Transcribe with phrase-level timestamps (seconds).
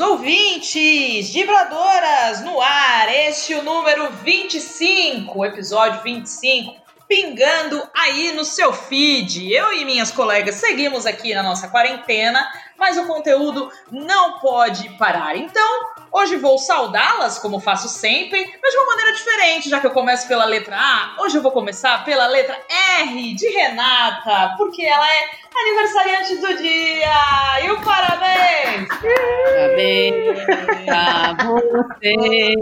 [0.00, 6.74] ouvintes, vibradoras no ar, este é o número 25, episódio 25,
[7.08, 9.52] pingando aí no seu feed.
[9.52, 12.46] Eu e minhas colegas seguimos aqui na nossa quarentena,
[12.78, 15.36] mas o conteúdo não pode parar.
[15.36, 15.80] Então,
[16.12, 20.28] hoje vou saudá-las, como faço sempre, mas de uma maneira diferente, já que eu começo
[20.28, 21.16] pela letra A.
[21.22, 22.58] Hoje eu vou começar pela letra
[23.00, 25.28] R de Renata, porque ela é
[25.60, 27.64] aniversariante do dia!
[27.64, 28.88] E o parabéns!
[28.88, 30.44] Parabéns
[30.84, 32.54] pra você!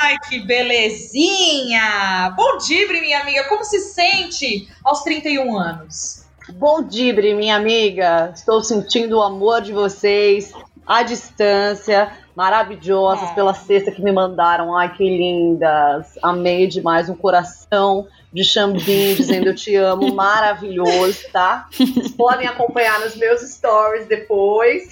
[0.00, 2.32] Ai, que belezinha!
[2.36, 6.17] Bom dia, minha amiga, como se sente aos 31 anos?
[6.54, 8.32] Bom dia, minha amiga.
[8.34, 10.52] Estou sentindo o amor de vocês
[10.86, 12.10] à distância.
[12.38, 13.34] Maravilhosas é.
[13.34, 14.76] pela cesta que me mandaram.
[14.76, 16.16] Ai, que lindas.
[16.22, 17.08] Amei demais.
[17.08, 21.66] Um coração de Xambim dizendo eu te amo, maravilhoso, tá?
[21.72, 24.88] Vocês podem acompanhar nos meus stories depois.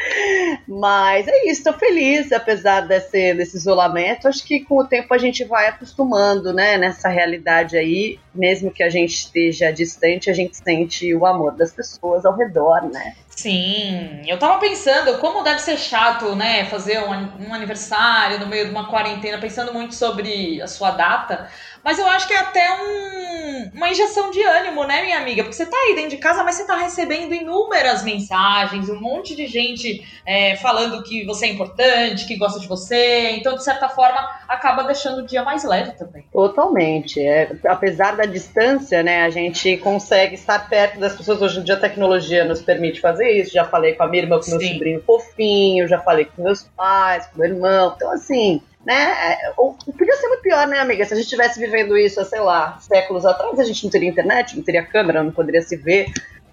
[0.66, 4.26] Mas é isso, tô feliz, apesar desse, desse isolamento.
[4.26, 8.18] Acho que com o tempo a gente vai acostumando, né, nessa realidade aí.
[8.34, 12.88] Mesmo que a gente esteja distante, a gente sente o amor das pessoas ao redor,
[12.90, 13.16] né?
[13.42, 18.66] Sim, eu tava pensando como deve ser chato, né, fazer um, um aniversário no meio
[18.66, 21.48] de uma quarentena, pensando muito sobre a sua data.
[21.84, 25.42] Mas eu acho que é até um, uma injeção de ânimo, né, minha amiga?
[25.42, 29.34] Porque você tá aí dentro de casa, mas você tá recebendo inúmeras mensagens, um monte
[29.34, 33.30] de gente é, falando que você é importante, que gosta de você.
[33.30, 36.24] Então, de certa forma, acaba deixando o dia mais leve também.
[36.32, 37.20] Totalmente.
[37.20, 41.40] É, apesar da distância, né, a gente consegue estar perto das pessoas.
[41.40, 43.52] Hoje em dia a tecnologia nos permite fazer isso.
[43.52, 47.26] Já falei com a minha irmã, com meu sobrinho fofinho, já falei com meus pais,
[47.26, 47.94] com meu irmão.
[47.96, 49.32] Então, assim, né?
[49.32, 51.04] É, podia ser muito pior, né, amiga?
[51.04, 54.56] Se a gente estivesse vivendo isso sei lá, séculos atrás, a gente não teria internet,
[54.56, 56.06] não teria câmera, não poderia se ver.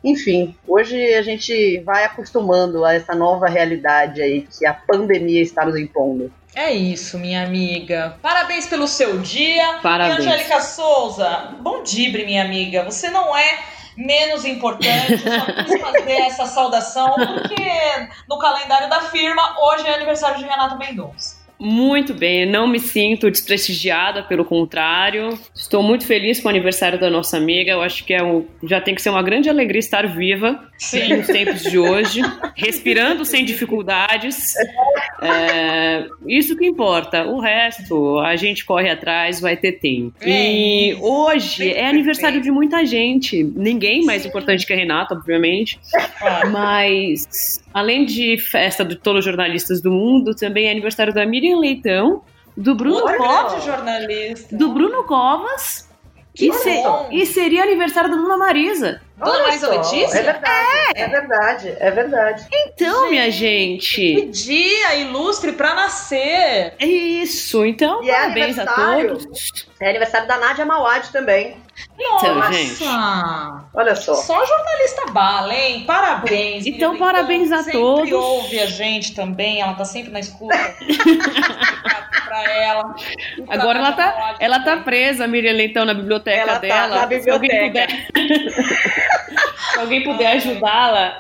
[0.04, 5.66] Enfim, hoje a gente vai acostumando a essa nova realidade aí que a pandemia está
[5.66, 6.32] nos impondo.
[6.56, 8.18] É isso, minha amiga.
[8.22, 9.80] Parabéns pelo seu dia.
[9.82, 10.20] Parabéns.
[10.20, 12.84] E Angélica Souza, bom dia, minha amiga.
[12.84, 13.60] Você não é
[13.96, 20.38] menos importante, só quis fazer essa saudação, porque no calendário da firma, hoje é aniversário
[20.38, 21.37] de Renata Mendonça.
[21.60, 25.38] Muito bem, não me sinto desprestigiada, pelo contrário.
[25.56, 27.72] Estou muito feliz com o aniversário da nossa amiga.
[27.72, 31.18] Eu acho que é um, já tem que ser uma grande alegria estar viva Sim.
[31.18, 32.22] nos tempos de hoje,
[32.56, 34.54] respirando sem dificuldades.
[35.22, 37.26] É, isso que importa.
[37.26, 40.14] O resto, a gente corre atrás, vai ter tempo.
[40.22, 43.44] É e hoje é aniversário de muita gente.
[43.44, 44.30] Ninguém mais Sim.
[44.30, 45.80] importante que a Renata, obviamente.
[46.52, 51.60] Mas além de festa de todos os jornalistas do mundo, também é aniversário da Miriam
[51.60, 52.22] Leitão,
[52.56, 54.56] do Bruno Covas, jornalista.
[54.56, 55.88] do Bruno Covas,
[56.40, 56.70] e, se,
[57.12, 59.02] e seria aniversário da Dona Marisa.
[59.18, 60.20] Dona Marisa Letícia?
[60.20, 61.02] É verdade, é.
[61.02, 62.48] é verdade, é verdade.
[62.54, 63.96] Então, gente, minha gente.
[63.96, 66.74] Que dia ilustre pra nascer.
[66.78, 69.68] É isso, então e é parabéns é a todos.
[69.80, 71.58] É aniversário da Nádia Mawad também.
[72.00, 72.52] Então, Nossa!
[72.54, 72.84] Gente.
[73.74, 74.16] Olha só.
[74.16, 75.84] Só jornalista bala, hein?
[75.86, 76.66] Parabéns.
[76.66, 78.00] Então, Miriam parabéns a sempre todos.
[78.02, 80.58] Sempre ouve a gente também, ela tá sempre na escuta.
[82.28, 82.96] pra ela.
[83.48, 86.96] Agora ela tá, ela tá presa, a Miriam Leitão, na biblioteca ela dela.
[86.96, 87.88] Tá na biblioteca.
[89.74, 91.20] Se alguém puder ajudá-la,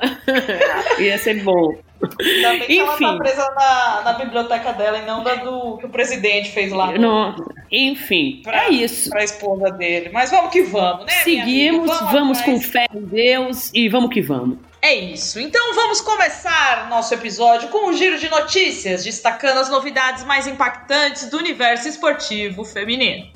[0.99, 1.77] ia ser bom.
[2.19, 2.79] Ainda bem que Enfim.
[2.79, 6.71] ela tá presa na, na biblioteca dela e não da do que o presidente fez
[6.71, 6.91] lá.
[6.91, 7.35] No...
[7.71, 9.09] Enfim, pra, é isso.
[9.09, 10.09] Pra esposa dele.
[10.13, 11.13] Mas vamos que vamos, né?
[11.23, 14.57] Seguimos, vamos, vamos com fé em Deus e vamos que vamos.
[14.81, 15.39] É isso.
[15.39, 21.29] Então vamos começar nosso episódio com um giro de notícias, destacando as novidades mais impactantes
[21.29, 23.27] do universo esportivo feminino.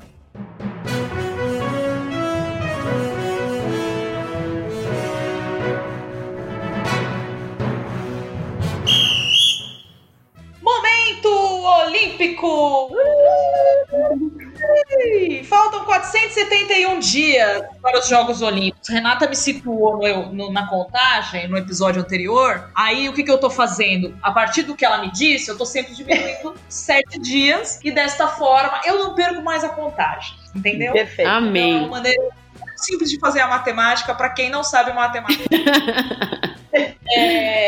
[15.48, 18.90] Faltam 471 dias para os Jogos Olímpicos.
[18.90, 22.72] Renata me situou no, no, na contagem, no episódio anterior.
[22.76, 24.18] Aí o que, que eu tô fazendo?
[24.22, 28.28] A partir do que ela me disse, eu tô sempre diminuindo sete dias e desta
[28.28, 30.36] forma eu não perco mais a contagem.
[30.56, 30.94] Entendeu?
[30.94, 31.30] Perfeito.
[31.30, 31.76] Amém.
[31.76, 32.41] Então, é uma maneira
[32.81, 35.44] simples de fazer a matemática para quem não sabe matemática.
[37.13, 37.68] É...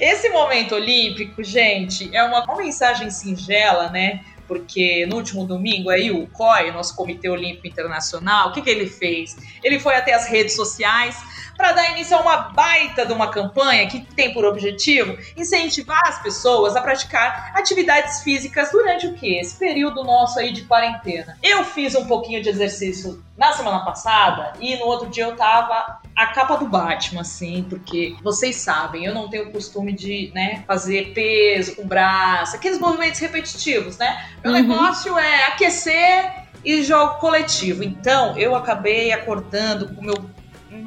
[0.00, 4.24] Esse momento olímpico, gente, é uma, uma mensagem singela, né?
[4.50, 8.88] porque no último domingo aí o COI, nosso Comitê Olímpico Internacional, o que, que ele
[8.88, 9.36] fez?
[9.62, 11.16] Ele foi até as redes sociais
[11.60, 16.20] para dar início a uma baita de uma campanha que tem por objetivo incentivar as
[16.22, 19.38] pessoas a praticar atividades físicas durante o que?
[19.38, 21.36] Esse período nosso aí de quarentena.
[21.42, 26.00] Eu fiz um pouquinho de exercício na semana passada e no outro dia eu tava
[26.16, 30.64] a capa do Batman, assim, porque vocês sabem, eu não tenho o costume de, né,
[30.66, 34.28] fazer peso com braço, aqueles movimentos repetitivos, né?
[34.42, 34.60] Meu uhum.
[34.60, 37.82] negócio é aquecer e jogo coletivo.
[37.82, 40.30] Então, eu acabei acordando com meu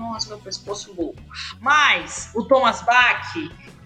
[0.04, 1.22] nossa, meu pescoço louco.
[1.62, 3.34] Mas o Thomas Bach,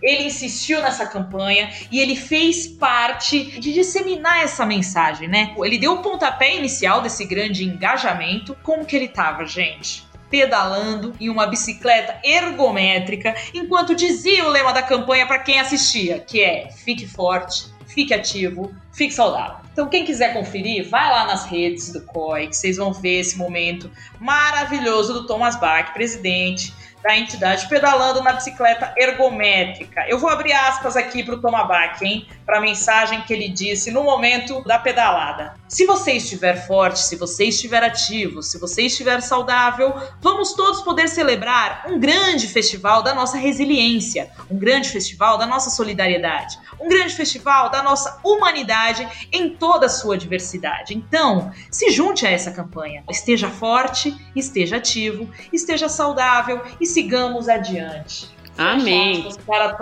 [0.01, 5.55] ele insistiu nessa campanha e ele fez parte de disseminar essa mensagem, né?
[5.57, 8.57] Ele deu o pontapé inicial desse grande engajamento.
[8.63, 10.07] Como que ele tava, gente?
[10.29, 16.41] pedalando em uma bicicleta ergométrica, enquanto dizia o lema da campanha para quem assistia, que
[16.41, 19.57] é fique forte, fique ativo, fique saudável.
[19.73, 23.35] Então, quem quiser conferir, vai lá nas redes do COI, que vocês vão ver esse
[23.35, 23.89] momento
[24.19, 26.71] maravilhoso do Thomas Bach, presidente
[27.03, 30.05] da entidade pedalando na bicicleta ergométrica.
[30.07, 32.27] Eu vou abrir aspas aqui para o Tomabach, hein?
[32.45, 35.55] Para a mensagem que ele disse no momento da pedalada.
[35.67, 41.09] Se você estiver forte, se você estiver ativo, se você estiver saudável, vamos todos poder
[41.09, 47.13] celebrar um grande festival da nossa resiliência, um grande festival da nossa solidariedade, um grande
[47.13, 50.95] festival da nossa humanidade em toda a sua diversidade.
[50.95, 53.03] Então, se junte a essa campanha.
[53.09, 58.29] Esteja forte, esteja ativo, esteja saudável e sigamos adiante.
[58.57, 59.29] Amém.
[59.45, 59.73] Para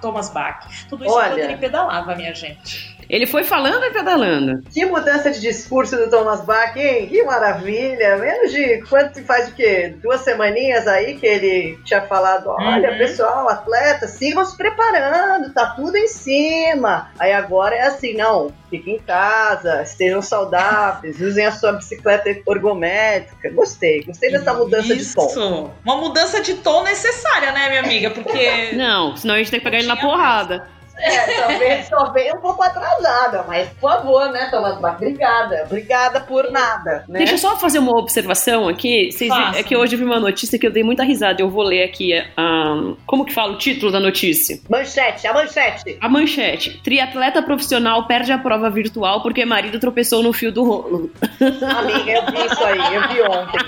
[0.00, 0.66] Thomas Bach.
[0.88, 2.93] Tudo isso Olha, ele pedalava, minha gente.
[3.08, 4.62] Ele foi falando e pedalando.
[4.72, 7.06] Que mudança de discurso do Thomas Bach, hein?
[7.06, 8.16] Que maravilha!
[8.16, 9.94] Menos de quanto faz o quê?
[10.02, 12.98] Duas semaninhas aí que ele tinha falado: olha, uhum.
[12.98, 17.10] pessoal, atleta, sigam se preparando, tá tudo em cima.
[17.18, 23.50] Aí agora é assim, não, fiquem em casa, estejam saudáveis, usem a sua bicicleta ergométrica.
[23.50, 25.10] Gostei, gostei dessa mudança Isso.
[25.10, 25.70] de tom.
[25.84, 28.10] Uma mudança de tom necessária, né, minha amiga?
[28.10, 28.72] Porque.
[28.72, 30.68] Não, senão a gente tem que pegar ele na porrada.
[30.96, 34.96] É, talvez, talvez um pouco atrasada, mas por favor, né, Thomas Bach?
[34.96, 35.64] Obrigada.
[35.66, 37.04] Obrigada por nada.
[37.08, 37.18] Né?
[37.18, 39.10] Deixa eu só fazer uma observação aqui.
[39.10, 41.40] Vocês, é que hoje eu vi uma notícia que eu dei muita risada.
[41.42, 42.12] Eu vou ler aqui.
[42.38, 44.60] Um, como que fala o título da notícia?
[44.68, 45.98] Manchete, a manchete.
[46.00, 46.80] A manchete.
[46.82, 51.10] Triatleta profissional perde a prova virtual porque marido tropeçou no fio do rolo.
[51.40, 53.58] Amiga, eu vi isso aí, eu vi ontem.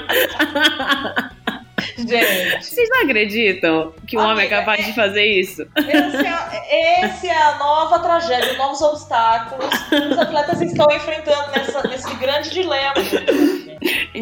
[1.96, 2.66] Gente.
[2.66, 5.66] Vocês não acreditam que um Amiga, homem é capaz é, de fazer isso?
[5.76, 12.14] Esse é, é, a nova tragédia, novos obstáculos que os atletas estão enfrentando nessa, nesse
[12.16, 12.94] grande dilema.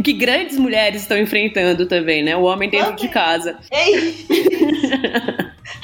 [0.02, 2.36] Que grandes mulheres estão enfrentando também, né?
[2.36, 3.56] O homem dentro de casa.
[3.70, 4.26] Ei!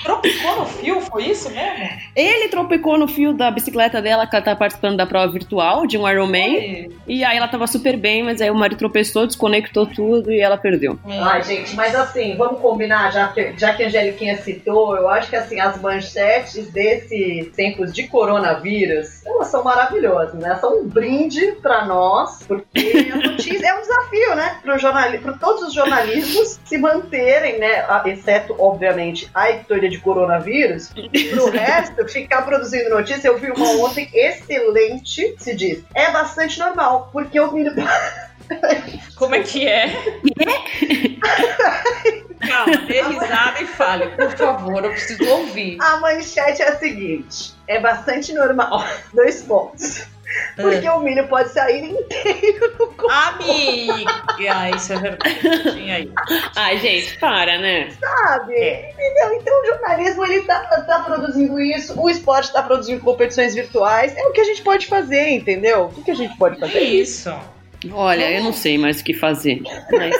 [0.03, 1.89] Tropicou no fio, foi isso mesmo?
[2.17, 5.99] Ele tropicou no fio da bicicleta dela, que ela tá participando da prova virtual de
[5.99, 6.91] um Ironman.
[7.07, 10.57] E aí ela tava super bem, mas aí o marido tropeçou, desconectou tudo e ela
[10.57, 10.99] perdeu.
[11.07, 15.29] Ai, gente, mas assim, vamos combinar, já que, já que a Angeliquinha citou, eu acho
[15.29, 20.57] que assim, as manchetes desses tempos de coronavírus, elas são maravilhosas, né?
[20.61, 24.61] São um brinde para nós, porque a notícia é um desafio, né?
[25.23, 27.85] Para todos os jornalismos se manterem, né?
[28.07, 29.51] Exceto, obviamente, a
[29.88, 30.93] de coronavírus,
[31.31, 35.85] pro resto, ficar produzindo notícia, eu vi uma ontem excelente, se diz.
[35.94, 37.73] É bastante normal, porque o milho.
[39.16, 39.87] Como é que é?
[42.40, 45.76] Calma, dê risada e fale, por favor, eu preciso ouvir.
[45.81, 48.85] A manchete é a seguinte: é bastante normal.
[49.14, 50.07] Dois pontos.
[50.57, 50.93] Porque é.
[50.93, 53.11] o milho pode sair inteiro no corpo.
[53.11, 55.91] Amiga, isso é verdade.
[55.91, 56.13] Aí.
[56.57, 57.91] Ai, gente, para, né?
[57.99, 58.55] Sabe?
[58.55, 58.91] É.
[58.93, 59.35] Entendeu?
[59.35, 64.17] Então o jornalismo ele tá, tá produzindo isso, o esporte tá produzindo competições virtuais.
[64.17, 65.91] É o que a gente pode fazer, entendeu?
[65.97, 66.81] O que a gente pode fazer?
[66.81, 67.31] Isso.
[67.93, 68.37] Olha, Vamos...
[68.37, 69.63] eu não sei mais o que fazer.
[69.91, 70.17] Mas,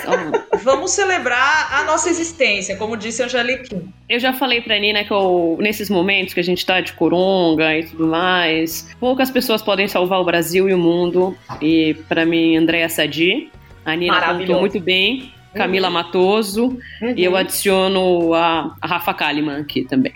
[0.63, 3.77] Vamos celebrar a nossa existência, como disse a Angelique.
[4.09, 7.77] Eu já falei pra Nina que eu, nesses momentos que a gente tá de coronga
[7.77, 11.37] e tudo mais, poucas pessoas podem salvar o Brasil e o mundo.
[11.61, 13.51] E para mim, Andréa Sadi.
[13.85, 15.33] A Nina contou muito bem.
[15.55, 15.95] Camila uhum.
[15.95, 16.79] Matoso.
[17.03, 17.15] Uhum.
[17.17, 20.15] E eu adiciono a, a Rafa Kalimann aqui também.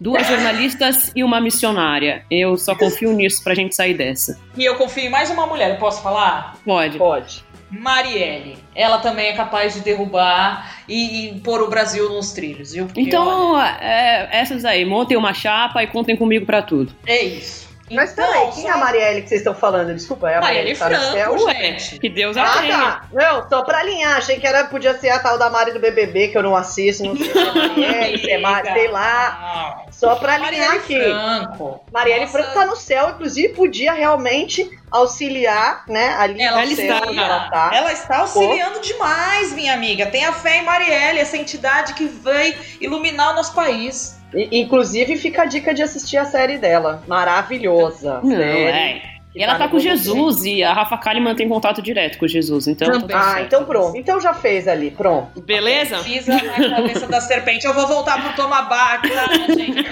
[0.00, 2.24] Duas jornalistas e uma missionária.
[2.30, 4.38] Eu só confio nisso pra gente sair dessa.
[4.56, 6.56] E eu confio em mais uma mulher, eu posso falar?
[6.64, 6.98] Pode.
[6.98, 7.44] Pode.
[7.70, 8.56] Marielle.
[8.74, 12.86] Ela também é capaz de derrubar e, e pôr o Brasil nos trilhos, viu?
[12.86, 13.78] Porque, então, olha...
[13.80, 16.92] é, essas aí, montem uma chapa e contem comigo para tudo.
[17.06, 17.68] É isso.
[17.90, 19.94] Mas Então, peraí, quem é a Marielle que vocês estão falando?
[19.94, 21.38] Desculpa, é a Marielle Marielle que tá no céu?
[21.38, 21.98] Franco, gente.
[21.98, 22.78] que Deus a Ah, tenha.
[22.78, 23.02] tá.
[23.12, 24.16] Não, só pra alinhar.
[24.16, 27.04] Achei que era, podia ser a tal da Mari do BBB, que eu não assisto.
[27.04, 29.84] Não sei se é Marielle, se é Mari, sei lá.
[29.86, 29.92] Não.
[29.92, 30.98] Só pra alinhar Marielle aqui.
[30.98, 31.84] Franco.
[31.92, 36.98] Marielle Nossa, Franco tá no céu, inclusive podia realmente auxiliar, né, ali Ela no está.
[37.00, 37.70] céu ela tá.
[37.74, 40.06] Ela está auxiliando demais, minha amiga.
[40.06, 44.18] Tenha fé em Marielle, essa entidade que vai iluminar o nosso país.
[44.34, 47.02] E- inclusive fica a dica de assistir a série dela.
[47.06, 48.20] Maravilhosa.
[48.22, 48.70] Não, série.
[49.00, 49.14] é.
[49.36, 52.86] E ela Tá com Jesus e a Rafa Kalimann mantém contato direto com Jesus, então.
[52.86, 53.46] tá tudo Ah, certo.
[53.46, 53.96] então pronto.
[53.96, 55.40] Então já fez ali, pronto.
[55.42, 55.98] Beleza?
[56.04, 57.66] Pisa na cabeça da serpente.
[57.66, 59.84] Eu vou voltar pro Tomabac, tá, gente?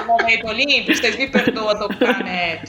[0.00, 2.62] No momento olímpico, vocês me perdoam tocar, né?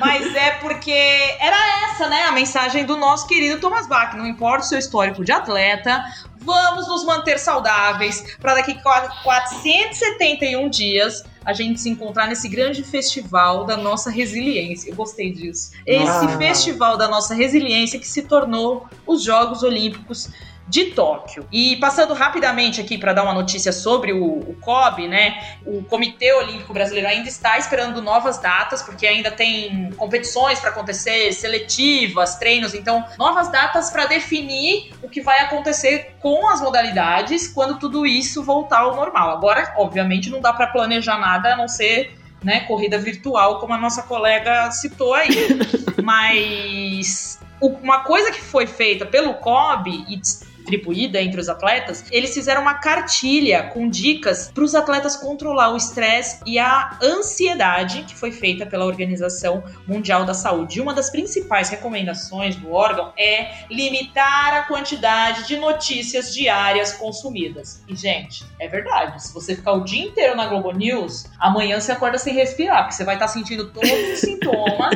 [0.00, 0.90] Mas é porque
[1.38, 1.56] era
[1.90, 2.24] essa, né?
[2.24, 4.14] A mensagem do nosso querido Thomas Bach.
[4.16, 6.02] Não importa o seu histórico de atleta,
[6.44, 12.84] vamos nos manter saudáveis para daqui a 471 dias a gente se encontrar nesse grande
[12.84, 14.90] festival da nossa resiliência.
[14.90, 15.72] Eu gostei disso.
[15.84, 16.38] Esse Ah.
[16.38, 20.28] festival da nossa resiliência que se tornou os Jogos Olímpicos
[20.68, 21.46] de Tóquio.
[21.50, 25.56] E passando rapidamente aqui para dar uma notícia sobre o, o COB, né?
[25.66, 31.32] O Comitê Olímpico Brasileiro ainda está esperando novas datas, porque ainda tem competições para acontecer,
[31.32, 37.78] seletivas, treinos, então novas datas para definir o que vai acontecer com as modalidades quando
[37.78, 39.30] tudo isso voltar ao normal.
[39.30, 43.78] Agora, obviamente, não dá para planejar nada a não ser né, corrida virtual, como a
[43.78, 45.28] nossa colega citou aí.
[46.02, 50.20] Mas uma coisa que foi feita pelo COB e
[50.62, 55.76] distribuída entre os atletas, eles fizeram uma cartilha com dicas para os atletas controlar o
[55.76, 60.78] estresse e a ansiedade que foi feita pela Organização Mundial da Saúde.
[60.78, 67.82] E uma das principais recomendações do órgão é limitar a quantidade de notícias diárias consumidas.
[67.88, 69.22] E, gente, é verdade.
[69.22, 72.94] Se você ficar o dia inteiro na Globo News, amanhã você acorda sem respirar, porque
[72.94, 74.94] você vai estar sentindo todos os sintomas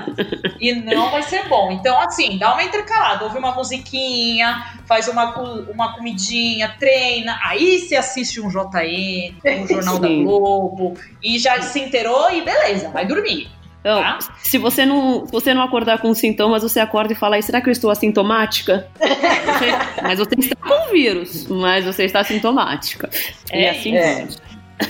[0.60, 1.72] e não vai ser bom.
[1.72, 5.34] Então, assim, dá uma intercalada, ouve uma musiquinha, faz uma,
[5.72, 10.08] uma comidinha, treina, aí você assiste um JN, um Jornal da.
[10.08, 13.48] Globo, e já se inteirou e beleza, vai dormir.
[13.80, 14.18] Então, Tá.
[14.38, 17.60] se você não, se você não acordar com sintomas, você acorda e fala, "Ai, será
[17.60, 18.88] que eu estou assintomática?
[18.98, 23.08] Você- mas você está com vírus, mas você está sintomática.
[23.52, 24.38] e É assim isso.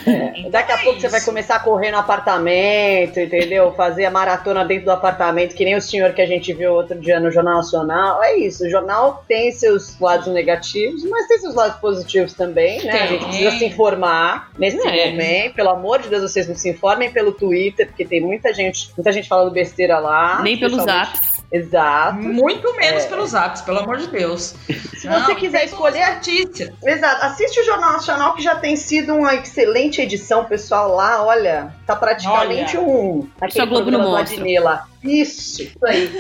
[0.05, 0.39] Vamos.
[0.39, 1.27] Então Daqui a é pouco você vai isso.
[1.29, 3.73] começar a correr no apartamento, entendeu?
[3.73, 6.99] Fazer a maratona dentro do apartamento, que nem o senhor que a gente viu outro
[6.99, 8.23] dia no Jornal Nacional.
[8.23, 12.93] É isso, o jornal tem seus lados negativos, mas tem seus lados positivos também, né?
[13.03, 13.29] A gente Tem.
[13.29, 15.11] precisa se informar nesse É.
[15.11, 15.55] momento.
[15.55, 19.13] Pelo amor de Deus, vocês não se informem pelo Twitter, porque tem muita gente, muita
[19.13, 20.41] gente falando besteira lá.
[20.43, 21.19] Nem pelo zap.
[21.51, 22.19] Exato.
[22.19, 23.09] Muito menos É.
[23.09, 24.55] pelos apps, pelo amor de Deus.
[24.97, 26.73] Se você quiser escolher, notícia.
[26.85, 27.25] Exato.
[27.25, 30.95] Assiste o Jornal Nacional, que já tem sido uma excelente edição, pessoal.
[30.95, 33.29] Lá, olha, tá praticamente um.
[33.49, 34.45] Isso a Globo não mostra.
[34.61, 34.87] Lá.
[35.07, 36.11] Isso, isso aí.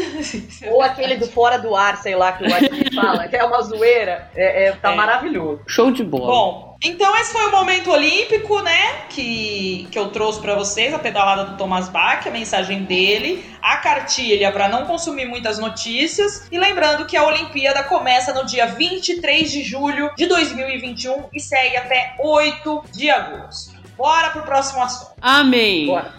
[0.70, 3.60] Ou aquele do Fora do Ar, sei lá, que o Adnet fala, que é uma
[3.62, 4.30] zoeira.
[4.34, 4.96] É, é, tá É.
[4.96, 5.62] maravilhoso.
[5.66, 6.26] Show de bola.
[6.26, 9.06] Bom, então esse foi o momento olímpico, né?
[9.08, 13.78] Que, que eu trouxe pra vocês, a pedalada do Thomas Bach, a mensagem dele, a
[13.78, 16.46] cartilha pra não consumir muitas notícias.
[16.52, 21.76] E lembrando que a Olimpíada começa no dia 23 de julho de 2021 e segue
[21.76, 23.74] até 8 de agosto.
[23.96, 25.12] Bora pro próximo assunto.
[25.22, 25.86] Amém.
[25.86, 26.14] Bora.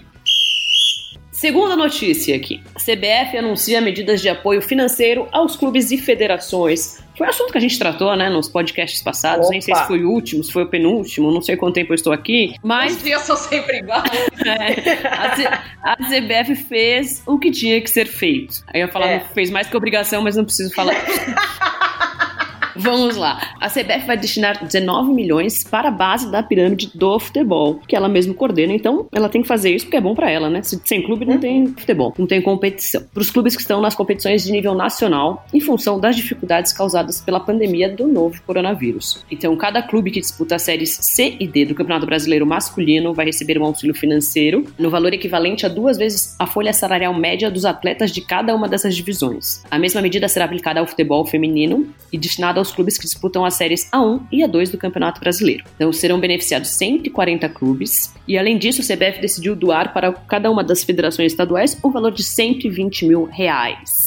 [1.38, 2.64] Segunda notícia aqui.
[2.74, 6.98] A CBF anuncia medidas de apoio financeiro aos clubes e federações.
[7.16, 9.48] Foi um assunto que a gente tratou, né, nos podcasts passados.
[9.52, 9.84] Nem sei Opa.
[9.84, 12.56] se foi o último, se foi o penúltimo, não sei quanto tempo eu estou aqui.
[12.64, 14.10] Mas Os dias são sempre iguais.
[14.48, 18.64] é, a, CBF fez o que tinha que ser feito.
[18.74, 19.20] Aí eu falar, É.
[19.20, 20.96] fez mais que obrigação, mas não preciso falar.
[22.78, 23.56] Vamos lá.
[23.60, 28.08] A CBF vai destinar 19 milhões para a base da pirâmide do futebol, que ela
[28.08, 28.74] mesma coordena.
[28.74, 30.62] Então, ela tem que fazer isso porque é bom para ela, né?
[30.64, 33.04] Se- Sem clube não tem futebol, não tem competição.
[33.14, 37.22] Para os clubes que estão nas competições de nível nacional, em função das dificuldades causadas
[37.22, 39.26] pela pandemia do novo coronavírus.
[39.32, 43.26] Então, cada clube que disputa as séries C e D do Campeonato Brasileiro masculino vai
[43.26, 47.66] receber um auxílio financeiro no valor equivalente a duas vezes a folha salarial média dos
[47.66, 49.64] atletas de cada uma dessas divisões.
[49.70, 53.56] A mesma medida será aplicada ao futebol feminino e destinada aos clubes que disputam as
[53.56, 55.64] séries A1 e A2 do Campeonato Brasileiro.
[55.76, 60.64] Então serão beneficiados 140 clubes e além disso o CBF decidiu doar para cada uma
[60.64, 64.07] das federações estaduais o valor de 120 mil reais.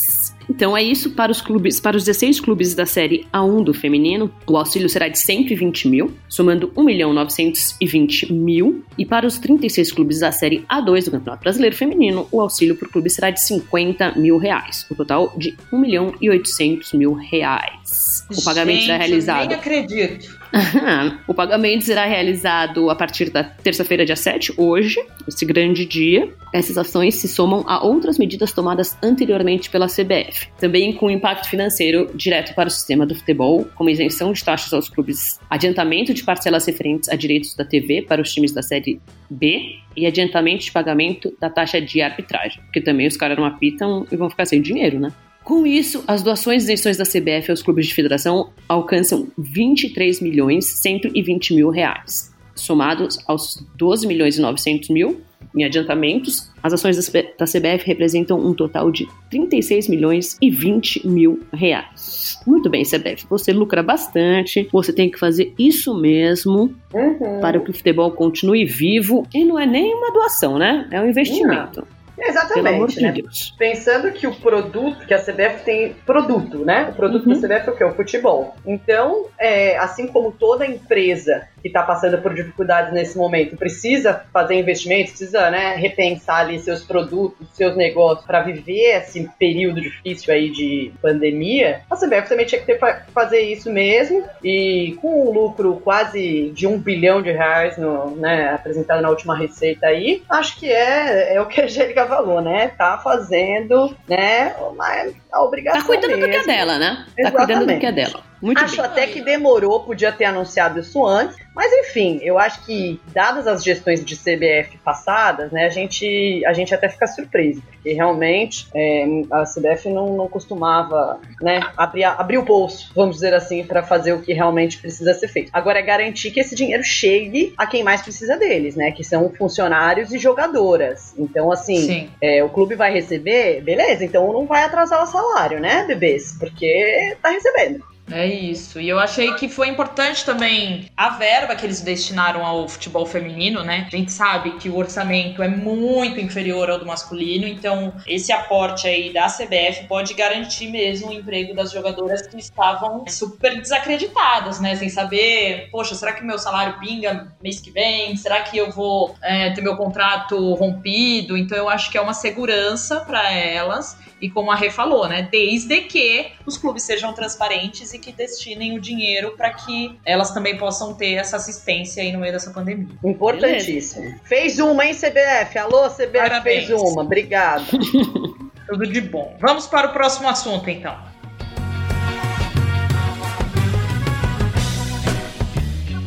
[0.51, 4.29] Então é isso para os clubes, para os 16 clubes da série A1 do feminino,
[4.49, 9.93] o auxílio será de 120 mil, somando 1 milhão 920 mil, e para os 36
[9.93, 14.17] clubes da série A2 do Campeonato Brasileiro Feminino, o auxílio por clube será de 50
[14.17, 18.27] mil reais, um total de 1 milhão e 800 mil reais.
[18.37, 20.40] O pagamento Gente, será Eu realizado nem acredito.
[21.27, 26.29] o pagamento será realizado a partir da terça-feira, dia 7, hoje, esse grande dia.
[26.53, 32.11] Essas ações se somam a outras medidas tomadas anteriormente pela CBF, também com impacto financeiro
[32.15, 36.67] direto para o sistema do futebol, como isenção de taxas aos clubes, adiantamento de parcelas
[36.67, 41.33] referentes a direitos da TV para os times da Série B e adiantamento de pagamento
[41.41, 44.99] da taxa de arbitragem, porque também os caras não apitam e vão ficar sem dinheiro,
[44.99, 45.13] né?
[45.51, 50.65] Com isso, as doações e isenções da CBF aos clubes de federação alcançam 23 milhões
[50.65, 52.33] 120 mil reais.
[52.55, 55.21] Somados aos 12 milhões e 900 mil
[55.53, 56.97] em adiantamentos, as ações
[57.37, 62.39] da CBF representam um total de 36 milhões e 20 mil reais.
[62.47, 67.41] Muito bem, CBF, você lucra bastante, você tem que fazer isso mesmo uhum.
[67.41, 70.87] para que o futebol continue vivo e não é nem uma doação, né?
[70.93, 71.81] É um investimento.
[71.81, 72.00] Não.
[72.21, 73.13] Exatamente, né?
[73.13, 73.25] De
[73.59, 76.89] Pensando que o produto, que a CBF tem produto, né?
[76.91, 77.41] O produto uhum.
[77.41, 77.85] da CBF é o quê?
[77.85, 78.55] O futebol.
[78.67, 84.55] Então, é, assim como toda empresa que está passando por dificuldades nesse momento precisa fazer
[84.55, 90.51] investimentos, precisa né, repensar ali seus produtos, seus negócios para viver esse período difícil aí
[90.51, 92.81] de pandemia, a CBF também tinha que ter
[93.13, 98.55] fazer isso mesmo e com um lucro quase de um bilhão de reais no, né,
[98.55, 102.69] apresentado na última receita aí, acho que é, é o que a Angélica falou, né?
[102.69, 104.87] Tá fazendo, né, uma,
[105.33, 106.27] a obrigação Tá cuidando mesmo.
[106.27, 107.07] do que é dela, né?
[107.23, 108.31] Tá cuidando do que é dela.
[108.43, 108.85] Muito acho bem.
[108.85, 113.63] até que demorou, podia ter anunciado isso antes, mas enfim, eu acho que dadas as
[113.63, 119.05] gestões de CBF passadas, né, a gente, a gente até fica surpreso, porque realmente é,
[119.31, 124.15] a CBF não, não costumava, né, abrir, abrir o bolso, vamos dizer assim, para fazer
[124.15, 125.51] o que realmente precisa ser feito.
[125.53, 129.31] Agora é garantir que esse dinheiro chegue a quem mais precisa deles, né, que são
[129.37, 131.15] funcionários e jogadoras.
[131.19, 135.20] Então, assim, é, o clube vai receber, beleza, então não vai atrasar o salário,
[135.61, 137.91] né, bebês, porque tá recebendo.
[138.13, 138.81] É isso.
[138.81, 143.63] E eu achei que foi importante também a verba que eles destinaram ao futebol feminino,
[143.63, 143.87] né?
[143.87, 148.87] A gente sabe que o orçamento é muito inferior ao do masculino, então esse aporte
[148.87, 154.75] aí da CBF pode garantir mesmo o emprego das jogadoras que estavam super desacreditadas, né?
[154.77, 158.17] Sem saber, poxa, será que meu salário pinga mês que vem?
[158.17, 161.37] Será que eu vou é, ter meu contrato rompido?
[161.37, 165.29] Então eu acho que é uma segurança para elas e como a Rê falou, né?
[165.31, 170.57] Desde que os clubes sejam transparentes e que destinem o dinheiro para que elas também
[170.57, 172.89] possam ter essa assistência aí no meio dessa pandemia.
[173.05, 174.03] Importantíssimo.
[174.03, 174.21] Beleza.
[174.25, 175.59] Fez uma, hein, CBF?
[175.59, 176.67] Alô, CBF Parabéns.
[176.67, 177.03] fez uma.
[177.03, 177.65] Obrigado.
[178.69, 179.37] Tudo de bom.
[179.41, 181.10] Vamos para o próximo assunto, então.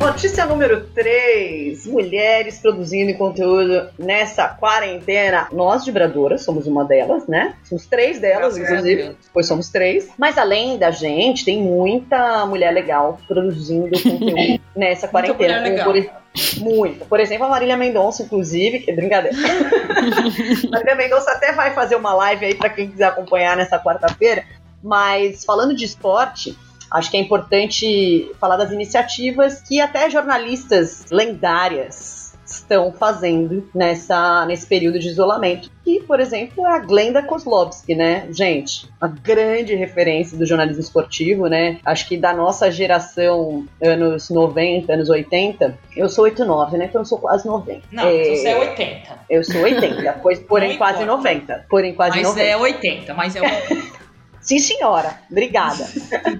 [0.04, 5.48] Notícia número 3: mulheres produzindo conteúdo nessa quarentena.
[5.50, 7.54] Nós, vibradoras, somos uma delas, né?
[7.64, 9.16] Somos três delas, inclusive.
[9.32, 10.10] Pois somos três.
[10.18, 15.62] Mas além da gente, tem muita mulher legal produzindo conteúdo nessa quarentena.
[15.62, 16.22] Muita mulher legal.
[16.58, 17.06] Muito.
[17.06, 19.34] Por exemplo, a Marília Mendonça, inclusive, que é brincadeira.
[20.70, 24.44] Marília Mendonça até vai fazer uma live aí para quem quiser acompanhar nessa quarta-feira.
[24.82, 26.54] Mas falando de esporte,
[26.94, 34.66] Acho que é importante falar das iniciativas que até jornalistas lendárias estão fazendo nessa, nesse
[34.66, 35.70] período de isolamento.
[35.84, 38.26] Que, por exemplo, é a Glenda Kozlovski, né?
[38.30, 41.78] Gente, a grande referência do jornalismo esportivo, né?
[41.84, 46.86] Acho que da nossa geração, anos 90, anos 80, eu sou 89, né?
[46.86, 47.82] Então eu sou quase 90.
[47.90, 48.36] Não, é...
[48.36, 49.18] você é 80.
[49.28, 51.66] Eu sou 80, pois, porém quase 90.
[51.68, 52.40] Porém quase mas 90.
[52.40, 54.03] Mas é 80, mas é 80.
[54.44, 55.20] Sim, senhora.
[55.30, 55.86] Obrigada.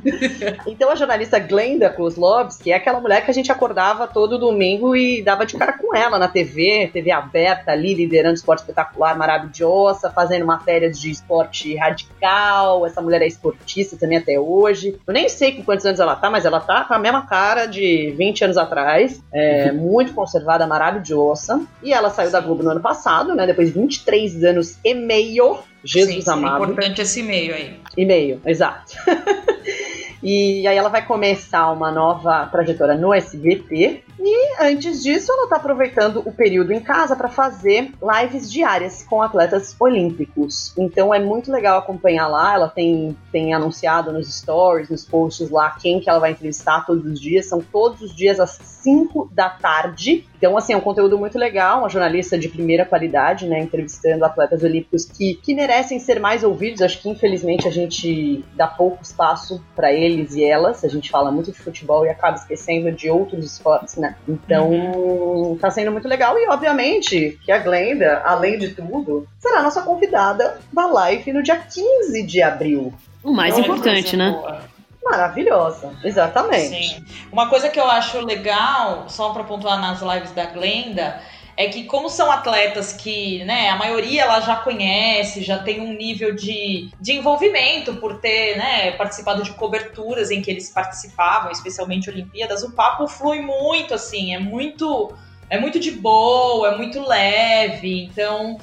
[0.69, 5.23] então, a jornalista Glenda Kozlovski é aquela mulher que a gente acordava todo domingo e
[5.23, 10.45] dava de cara com ela na TV, TV aberta ali, liderando esporte espetacular, maravilhosa, fazendo
[10.45, 12.85] matérias de esporte radical.
[12.85, 15.01] Essa mulher é esportista também até hoje.
[15.07, 17.65] Eu nem sei com quantos anos ela tá, mas ela tá com a mesma cara
[17.65, 19.23] de 20 anos atrás.
[19.33, 21.59] É, muito conservada, maravilhosa.
[21.83, 23.47] E ela saiu da Globo no ano passado, né?
[23.47, 26.65] Depois de 23 anos e meio Jesus sim, sim, amado.
[26.65, 27.81] É importante esse e-mail aí.
[27.97, 28.95] E-mail, exato.
[30.25, 34.03] e aí ela vai começar uma nova trajetória no SBT.
[34.19, 39.21] E antes disso, ela está aproveitando o período em casa para fazer lives diárias com
[39.21, 40.73] atletas olímpicos.
[40.79, 42.55] Então é muito legal acompanhar lá.
[42.55, 47.05] Ela tem, tem anunciado nos stories, nos posts lá, quem que ela vai entrevistar todos
[47.05, 47.47] os dias.
[47.47, 50.27] São todos os dias às 5 da tarde.
[50.39, 51.81] Então, assim, é um conteúdo muito legal.
[51.81, 53.61] Uma jornalista de primeira qualidade, né?
[53.61, 56.81] Entrevistando atletas olímpicos que, que merecem ser mais ouvidos.
[56.81, 60.85] Acho que, infelizmente, a gente dá pouco espaço para eles e elas.
[60.85, 64.17] A gente fala muito de futebol e acaba esquecendo de outros esportes, né?
[64.29, 65.59] Então, uhum.
[65.59, 66.39] tá sendo muito legal.
[66.39, 71.57] E, obviamente, que a Glenda, além de tudo, será nossa convidada da live no dia
[71.57, 72.93] 15 de abril.
[73.23, 74.31] O mais importante, né?
[74.31, 74.75] Boa.
[75.05, 76.95] Maravilhosa, exatamente.
[76.95, 77.05] Sim.
[77.31, 81.21] Uma coisa que eu acho legal, só para pontuar nas lives da Glenda,
[81.57, 85.93] é que como são atletas que, né, a maioria ela já conhece, já tem um
[85.93, 92.11] nível de, de envolvimento por ter, né, participado de coberturas em que eles participavam, especialmente
[92.11, 95.13] Olimpíadas, o papo flui muito, assim, é muito,
[95.49, 98.59] é muito de boa, é muito leve, então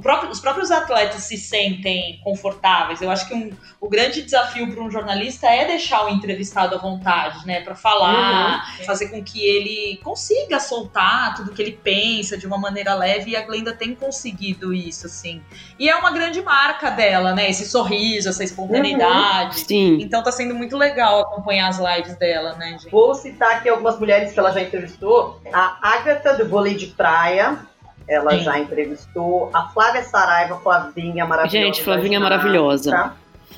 [0.00, 3.00] próprio, os próprios atletas se sentem confortáveis.
[3.00, 6.78] Eu acho que um, o grande desafio para um jornalista é deixar o entrevistado à
[6.78, 7.60] vontade, né?
[7.60, 8.84] Para falar, uhum.
[8.84, 13.32] fazer com que ele consiga soltar tudo que ele pensa de uma maneira leve.
[13.32, 15.42] E a Glenda tem conseguido isso, assim.
[15.78, 17.50] E é uma grande marca dela, né?
[17.50, 19.58] Esse sorriso, essa espontaneidade.
[19.58, 19.66] Uhum.
[19.66, 19.98] Sim.
[20.00, 22.90] Então tá sendo muito legal acompanhar as lives dela, né, gente?
[22.90, 25.40] Vou citar aqui algumas mulheres que ela já entrevistou.
[25.52, 27.58] A Agatha do vôlei de praia,
[28.08, 28.44] ela Sim.
[28.44, 31.66] já entrevistou a Flávia Saraiva, Flavinha maravilhosa.
[31.66, 33.12] Gente, Flavinha maravilhosa.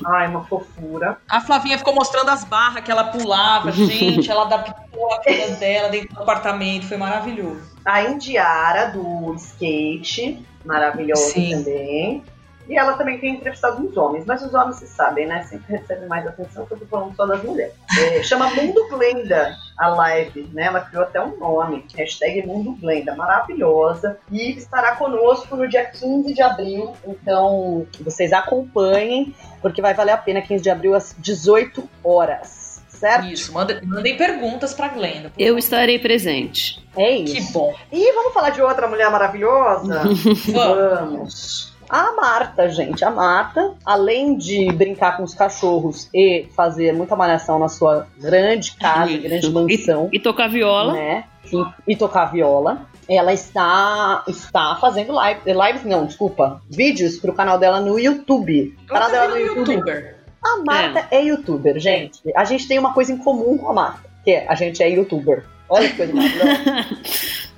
[0.05, 1.17] Ai, uma fofura.
[1.29, 4.29] A Flavinha ficou mostrando as barras que ela pulava, gente.
[4.29, 7.61] ela adaptou a vida dela dentro do apartamento, foi maravilhoso.
[7.85, 11.51] A Indiara, do skate, maravilhosa Sim.
[11.51, 12.23] também.
[12.69, 15.41] E ela também tem entrevistado uns homens, mas os homens, vocês sabem, né?
[15.41, 17.73] Sempre recebem mais atenção que eu tô falando só das mulheres.
[17.97, 20.65] É, chama Mundo Glenda a live, né?
[20.65, 24.19] Ela criou até um nome, hashtag Mundo Glenda, maravilhosa.
[24.31, 26.93] E estará conosco no dia 15 de abril.
[27.07, 32.83] Então, vocês acompanhem, porque vai valer a pena 15 de abril às 18 horas.
[32.87, 33.25] Certo?
[33.27, 35.31] Isso, mandem, mandem perguntas pra Glenda.
[35.39, 36.85] Eu estarei presente.
[36.95, 37.33] É isso.
[37.33, 37.73] Que bom.
[37.91, 40.03] E vamos falar de outra mulher maravilhosa?
[40.51, 41.68] vamos.
[41.89, 47.57] A Marta, gente, a Marta, além de brincar com os cachorros e fazer muita malhação
[47.57, 49.23] na sua grande casa, Isso.
[49.23, 50.09] grande mansão.
[50.11, 50.93] E, e tocar viola.
[50.93, 51.23] Né?
[51.51, 52.87] E, e, tocar viola.
[53.09, 58.77] Ela está, está fazendo live, lives, não, desculpa, vídeos pro canal dela no YouTube.
[58.83, 59.71] O canal dela no YouTube.
[59.71, 60.19] YouTuber.
[60.43, 61.17] A Marta é.
[61.17, 62.21] é youtuber, gente.
[62.35, 64.89] A gente tem uma coisa em comum com a Marta, que é a gente é
[64.89, 65.43] youtuber.
[65.67, 66.85] Olha que coisa maravilhosa.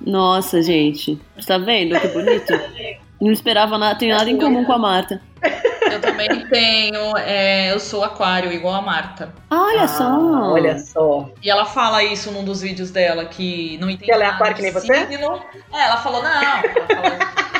[0.00, 1.20] Nossa, gente.
[1.46, 2.52] Tá vendo que bonito?
[3.22, 5.22] Não esperava nada, tenho nada em comum com a Marta.
[5.92, 9.32] Eu também tenho, é, eu sou aquário, igual a Marta.
[9.48, 10.52] olha ah, só.
[10.52, 11.30] Olha só.
[11.40, 14.06] E ela fala isso num dos vídeos dela, que não entende.
[14.06, 14.92] Que ela é aquário que nem você?
[14.92, 15.06] É,
[15.72, 16.30] ela falou, não.
[16.30, 17.51] Ela falou, é,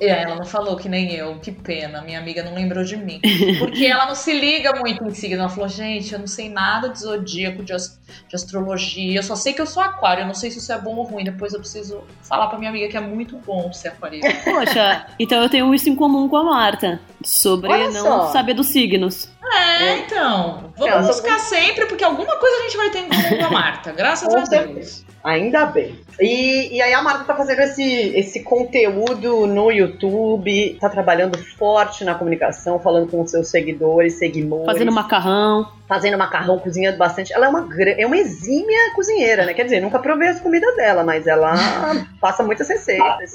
[0.00, 3.20] ela não falou que nem eu, que pena, minha amiga não lembrou de mim.
[3.58, 5.40] Porque ela não se liga muito em signo.
[5.40, 9.34] Ela falou, gente, eu não sei nada de zodíaco, de, ast de astrologia, eu só
[9.34, 11.24] sei que eu sou aquário, eu não sei se isso é bom ou ruim.
[11.24, 14.34] Depois eu preciso falar pra minha amiga que é muito bom ser aquariano.
[14.44, 18.32] Poxa, então eu tenho isso em comum com a Marta, sobre Olha não só.
[18.32, 19.30] saber dos signos.
[19.42, 19.98] É, é.
[19.98, 20.72] então.
[20.76, 23.92] Vamos buscar sempre, porque alguma coisa a gente vai ter em comum com a Marta,
[23.92, 25.04] graças a Deus.
[25.24, 25.98] Ainda bem.
[26.20, 32.04] E, e aí a Marta tá fazendo esse, esse conteúdo no YouTube, tá trabalhando forte
[32.04, 34.66] na comunicação, falando com os seus seguidores, seguidores.
[34.66, 35.66] Fazendo macarrão.
[35.88, 37.32] Fazendo macarrão, cozinhando bastante.
[37.32, 39.54] Ela é uma, é uma exímia cozinheira, né?
[39.54, 41.54] Quer dizer, nunca provei as comidas dela, mas ela
[42.20, 43.34] passa muitas receitas.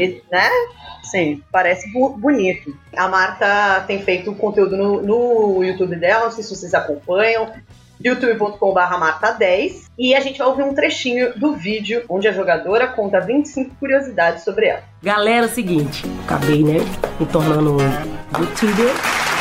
[0.00, 0.48] e, né?
[1.02, 2.74] Sim, parece bonito.
[2.96, 7.52] A Marta tem feito conteúdo no, no YouTube dela, não sei se vocês acompanham
[8.02, 13.20] youtube.com.br Marta10 e a gente vai ouvir um trechinho do vídeo onde a jogadora conta
[13.20, 14.82] 25 curiosidades sobre ela.
[15.02, 16.78] Galera, é o seguinte, acabei, né,
[17.18, 17.76] me tornando
[18.38, 18.92] youtuber,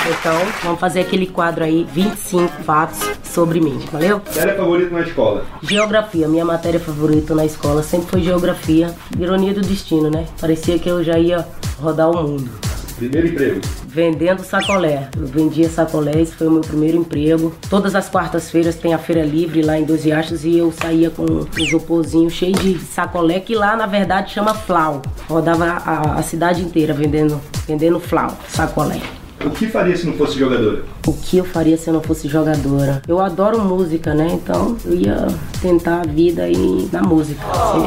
[0.07, 4.17] então vamos fazer aquele quadro aí, 25 fatos sobre mim, valeu?
[4.17, 5.45] Matéria favorita na escola?
[5.61, 10.25] Geografia, minha matéria favorita na escola sempre foi geografia, ironia do destino, né?
[10.39, 11.45] Parecia que eu já ia
[11.79, 12.74] rodar o mundo.
[12.95, 13.61] Primeiro emprego?
[13.87, 15.09] Vendendo sacolé.
[15.17, 17.53] Eu vendia sacolé, esse foi o meu primeiro emprego.
[17.69, 21.23] Todas as quartas-feiras tem a feira livre lá em Doze Achos e eu saía com
[21.23, 25.01] um isoporzinho cheio de sacolé, que lá na verdade chama flau.
[25.27, 28.99] Rodava a, a cidade inteira vendendo, vendendo flau, sacolé.
[29.43, 30.83] O que faria se não fosse jogadora?
[31.05, 33.01] O que eu faria se eu não fosse jogadora?
[33.07, 34.27] Eu adoro música, né?
[34.31, 35.27] Então eu ia
[35.61, 37.41] tentar a vida aí na música.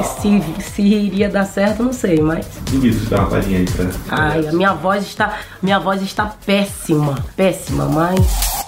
[0.05, 2.47] Se, se, se iria dar certo, não sei, mas.
[2.47, 3.87] Se dá uma palhinha aí pra.
[4.11, 5.39] Ai, a minha voz está.
[5.63, 7.19] Minha voz está péssima.
[7.35, 8.21] Péssima, mas.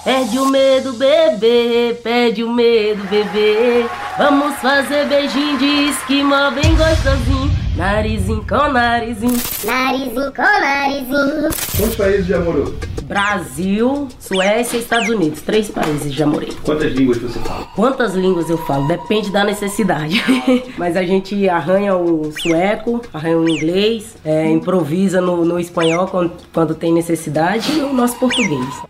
[0.02, 3.84] Pede o medo, bebê, pede o medo, bebê.
[4.16, 7.59] Vamos fazer beijinho de esquima bem gostosinho.
[7.76, 9.40] Narizinho com narizinho.
[9.64, 11.50] Narizinho com narizinho.
[11.76, 12.74] Quantos países já morou?
[13.04, 15.40] Brasil, Suécia e Estados Unidos.
[15.42, 16.52] Três países já morei.
[16.64, 17.66] Quantas línguas você fala?
[17.74, 18.86] Quantas línguas eu falo?
[18.86, 20.22] Depende da necessidade.
[20.78, 26.32] Mas a gente arranha o sueco, arranha o inglês, é, improvisa no, no espanhol quando,
[26.52, 28.82] quando tem necessidade e o nosso português.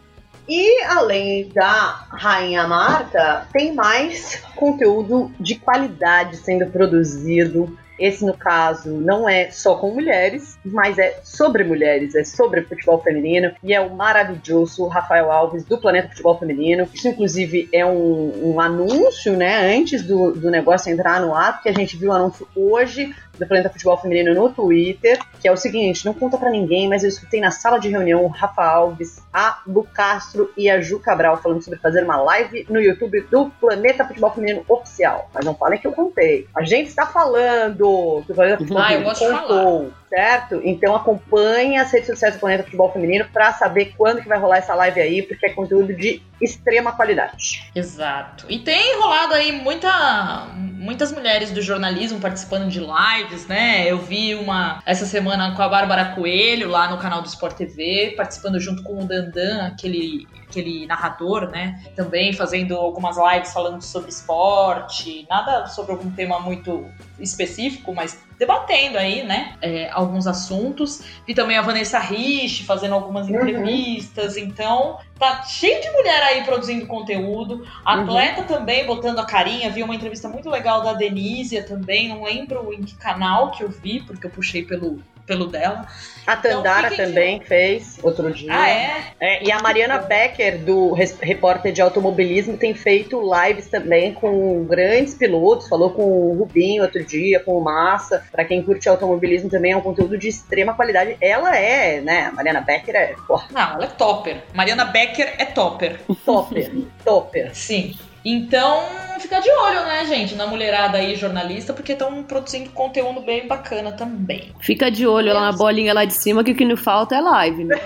[0.49, 8.91] E além da Rainha Marta, tem mais conteúdo de qualidade sendo produzido Esse, no caso,
[8.91, 13.81] não é só com mulheres, mas é sobre mulheres, é sobre futebol feminino e é
[13.81, 16.89] o maravilhoso Rafael Alves do Planeta Futebol Feminino.
[16.95, 21.69] Isso, inclusive, é um, um anúncio, né, antes do, do negócio entrar no ar, porque
[21.69, 25.57] a gente viu o anúncio hoje do Planeta Futebol Feminino no Twitter, que é o
[25.57, 29.22] seguinte, não conta para ninguém, mas eu escutei na sala de reunião o Rafa Alves,
[29.33, 33.50] a Lu Castro e a Ju Cabral falando sobre fazer uma live no YouTube do
[33.59, 35.31] Planeta Futebol Feminino Oficial.
[35.33, 36.46] Mas não falem que eu contei.
[36.55, 40.61] A gente está falando que o Planeta Futebol Ah, eu gosto de contou, certo?
[40.64, 44.59] Então acompanhe as redes sociais do Planeta Futebol Feminino para saber quando que vai rolar
[44.59, 47.70] essa live aí, porque é conteúdo de extrema qualidade.
[47.75, 48.44] Exato.
[48.49, 53.87] E tem rolado aí muita, muitas mulheres do jornalismo participando de lives, né?
[53.87, 58.14] Eu vi uma essa semana com a Bárbara Coelho lá no canal do Sport TV,
[58.16, 61.81] participando junto com o Dandan, aquele aquele narrador, né?
[61.95, 66.85] Também fazendo algumas lives falando sobre esporte, nada sobre algum tema muito
[67.19, 69.55] específico, mas debatendo aí, né?
[69.61, 71.03] é, alguns assuntos.
[71.27, 73.35] Vi também a Vanessa Rich fazendo algumas Uhum.
[73.37, 77.67] entrevistas, então tá cheio de mulher aí produzindo conteúdo.
[77.85, 79.71] Atleta também botando a carinha.
[79.71, 83.69] Vi uma entrevista muito legal da Denísia também, não lembro em que canal que eu
[83.69, 85.87] vi, porque eu puxei pelo, pelo dela.
[86.27, 88.51] A Tandara fiquem de também fez outro dia.
[88.53, 89.05] Ah, é?
[89.21, 95.14] É, e a Mariana Becker, do Repórter de Automobilismo, tem feito lives também com grandes
[95.14, 95.69] pilotos.
[95.69, 98.25] Falou com o Rubinho outro dia, com o Massa.
[98.33, 101.16] Pra quem curte automobilismo também é um conteúdo de extrema qualidade.
[101.21, 102.27] Ela é, né?
[102.27, 104.43] A Mariana Becker é pô, Não, ela é topper.
[104.53, 106.01] Mariana Becker é topper.
[106.25, 106.73] topper,
[107.05, 107.55] topper.
[107.55, 107.97] Sim.
[108.25, 108.83] Então,
[109.20, 113.92] fica de olho, né, gente, na mulherada aí jornalista, porque estão produzindo conteúdo bem bacana
[113.92, 114.52] também.
[114.61, 117.20] Fica de olho lá na bolinha lá de cima que o que não falta é
[117.20, 117.76] live, né?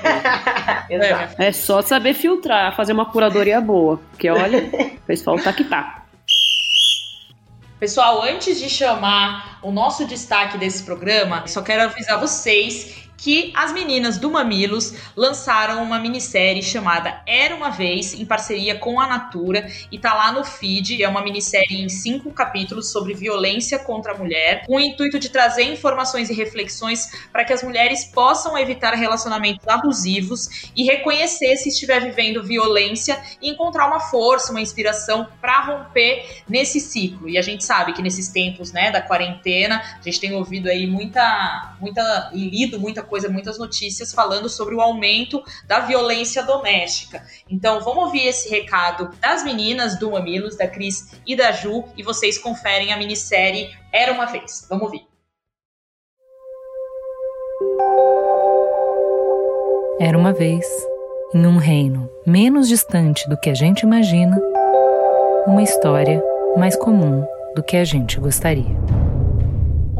[0.88, 1.34] Exato.
[1.44, 4.00] É só saber filtrar, fazer uma curadoria boa.
[4.10, 4.70] Porque olha,
[5.06, 6.04] fez falta que tá.
[7.78, 13.72] Pessoal, antes de chamar o nosso destaque desse programa, só quero avisar vocês que as
[13.72, 19.66] meninas do Mamilos lançaram uma minissérie chamada Era Uma Vez, em parceria com a Natura,
[19.90, 21.02] e tá lá no feed.
[21.02, 25.30] É uma minissérie em cinco capítulos sobre violência contra a mulher, com o intuito de
[25.30, 31.70] trazer informações e reflexões para que as mulheres possam evitar relacionamentos abusivos e reconhecer se
[31.70, 37.26] estiver vivendo violência e encontrar uma força, uma inspiração para romper nesse ciclo.
[37.26, 40.86] E a gente sabe que nesses tempos, né, da quarentena, a gente tem ouvido aí
[40.86, 47.24] muita, muita e lido muita coisa, muitas notícias falando sobre o aumento da violência doméstica.
[47.48, 52.02] Então, vamos ouvir esse recado das meninas do Mamilos, da Cris e da Ju, e
[52.02, 54.66] vocês conferem a minissérie Era uma vez.
[54.68, 55.06] Vamos ouvir.
[60.00, 60.66] Era uma vez,
[61.32, 64.40] em um reino menos distante do que a gente imagina,
[65.46, 66.22] uma história
[66.56, 67.24] mais comum
[67.54, 69.03] do que a gente gostaria.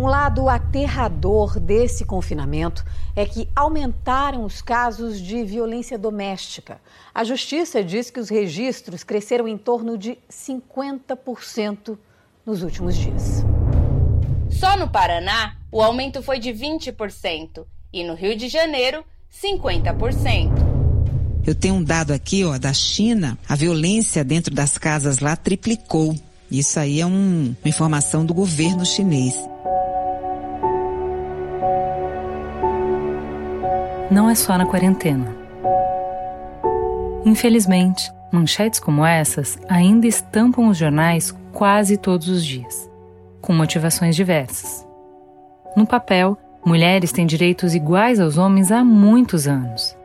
[0.05, 2.85] Um lado aterrador desse confinamento
[3.17, 6.79] é que aumentaram os casos de violência doméstica.
[7.15, 11.97] A justiça diz que os registros cresceram em torno de 50%
[12.45, 13.47] nos últimos dias.
[14.51, 19.03] Só no Paraná, o aumento foi de 20% e no Rio de Janeiro,
[19.43, 20.51] 50%.
[21.47, 26.15] Eu tenho um dado aqui, ó, da China, a violência dentro das casas lá triplicou.
[26.51, 29.35] Isso aí é um- uma informação do governo chinês.
[34.11, 35.35] Não é só na quarentena.
[37.25, 42.91] Infelizmente, manchetes como essas ainda estampam os jornais quase todos os dias,
[43.41, 44.87] com motivações diversas.
[45.75, 49.97] No papel, mulheres têm direitos iguais aos homens há muitos anos.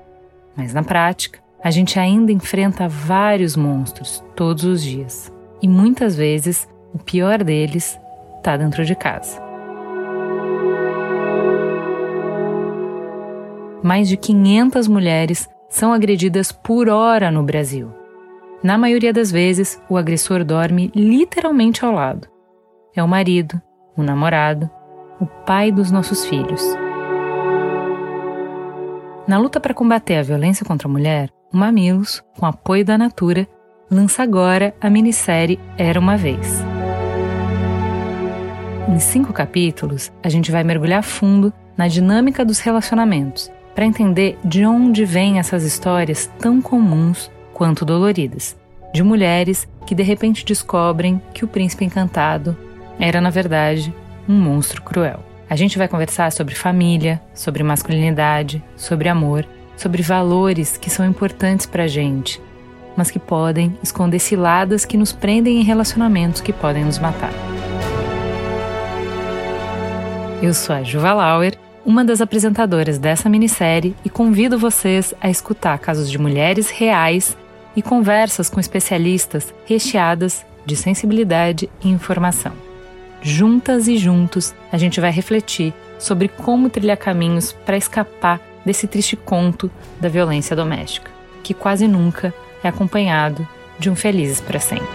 [0.56, 5.32] Mas na prática, a gente ainda enfrenta vários monstros todos os dias.
[5.62, 8.00] E muitas vezes, o pior deles
[8.38, 9.49] está dentro de casa.
[13.84, 17.92] Mais de 500 mulheres são agredidas por hora no Brasil.
[18.62, 22.28] Na maioria das vezes, o agressor dorme literalmente ao lado.
[22.96, 23.62] É o marido,
[23.96, 24.70] o namorado,
[25.20, 26.62] o pai dos nossos filhos.
[29.28, 33.48] Na luta para combater a violência contra a mulher, o Mamilos, com apoio da Natura,
[33.90, 36.62] lança agora a minissérie Era uma Vez.
[38.90, 44.66] Em cinco capítulos, a gente vai mergulhar fundo na dinâmica dos relacionamentos para entender de
[44.66, 48.58] onde vêm essas histórias tão comuns quanto doloridas,
[48.94, 52.58] de mulheres que de repente descobrem que o príncipe encantado
[53.00, 53.96] era, na verdade,
[54.28, 55.22] um monstro cruel.
[55.50, 61.66] A gente vai conversar sobre família, sobre masculinidade, sobre amor, sobre valores que são importantes
[61.66, 62.42] para gente,
[62.98, 67.32] mas que podem esconder ciladas que nos prendem em relacionamentos que podem nos matar.
[70.42, 71.58] Eu sou a Juva Lauer,
[71.90, 77.36] uma das apresentadoras dessa minissérie, e convido vocês a escutar casos de mulheres reais
[77.76, 82.52] e conversas com especialistas recheadas de sensibilidade e informação.
[83.24, 89.16] Juntas e juntos, a gente vai refletir sobre como trilhar caminhos para escapar desse triste
[89.16, 91.10] conto da violência doméstica,
[91.42, 92.32] que quase nunca
[92.64, 93.48] é acompanhado
[93.80, 94.86] de um felizes para sempre.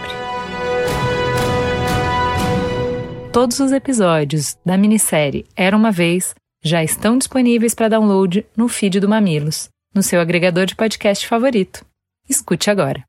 [3.33, 6.33] Todos os episódios da minissérie Era uma Vez
[6.65, 11.85] já estão disponíveis para download no feed do Mamilos, no seu agregador de podcast favorito.
[12.27, 13.03] Escute agora.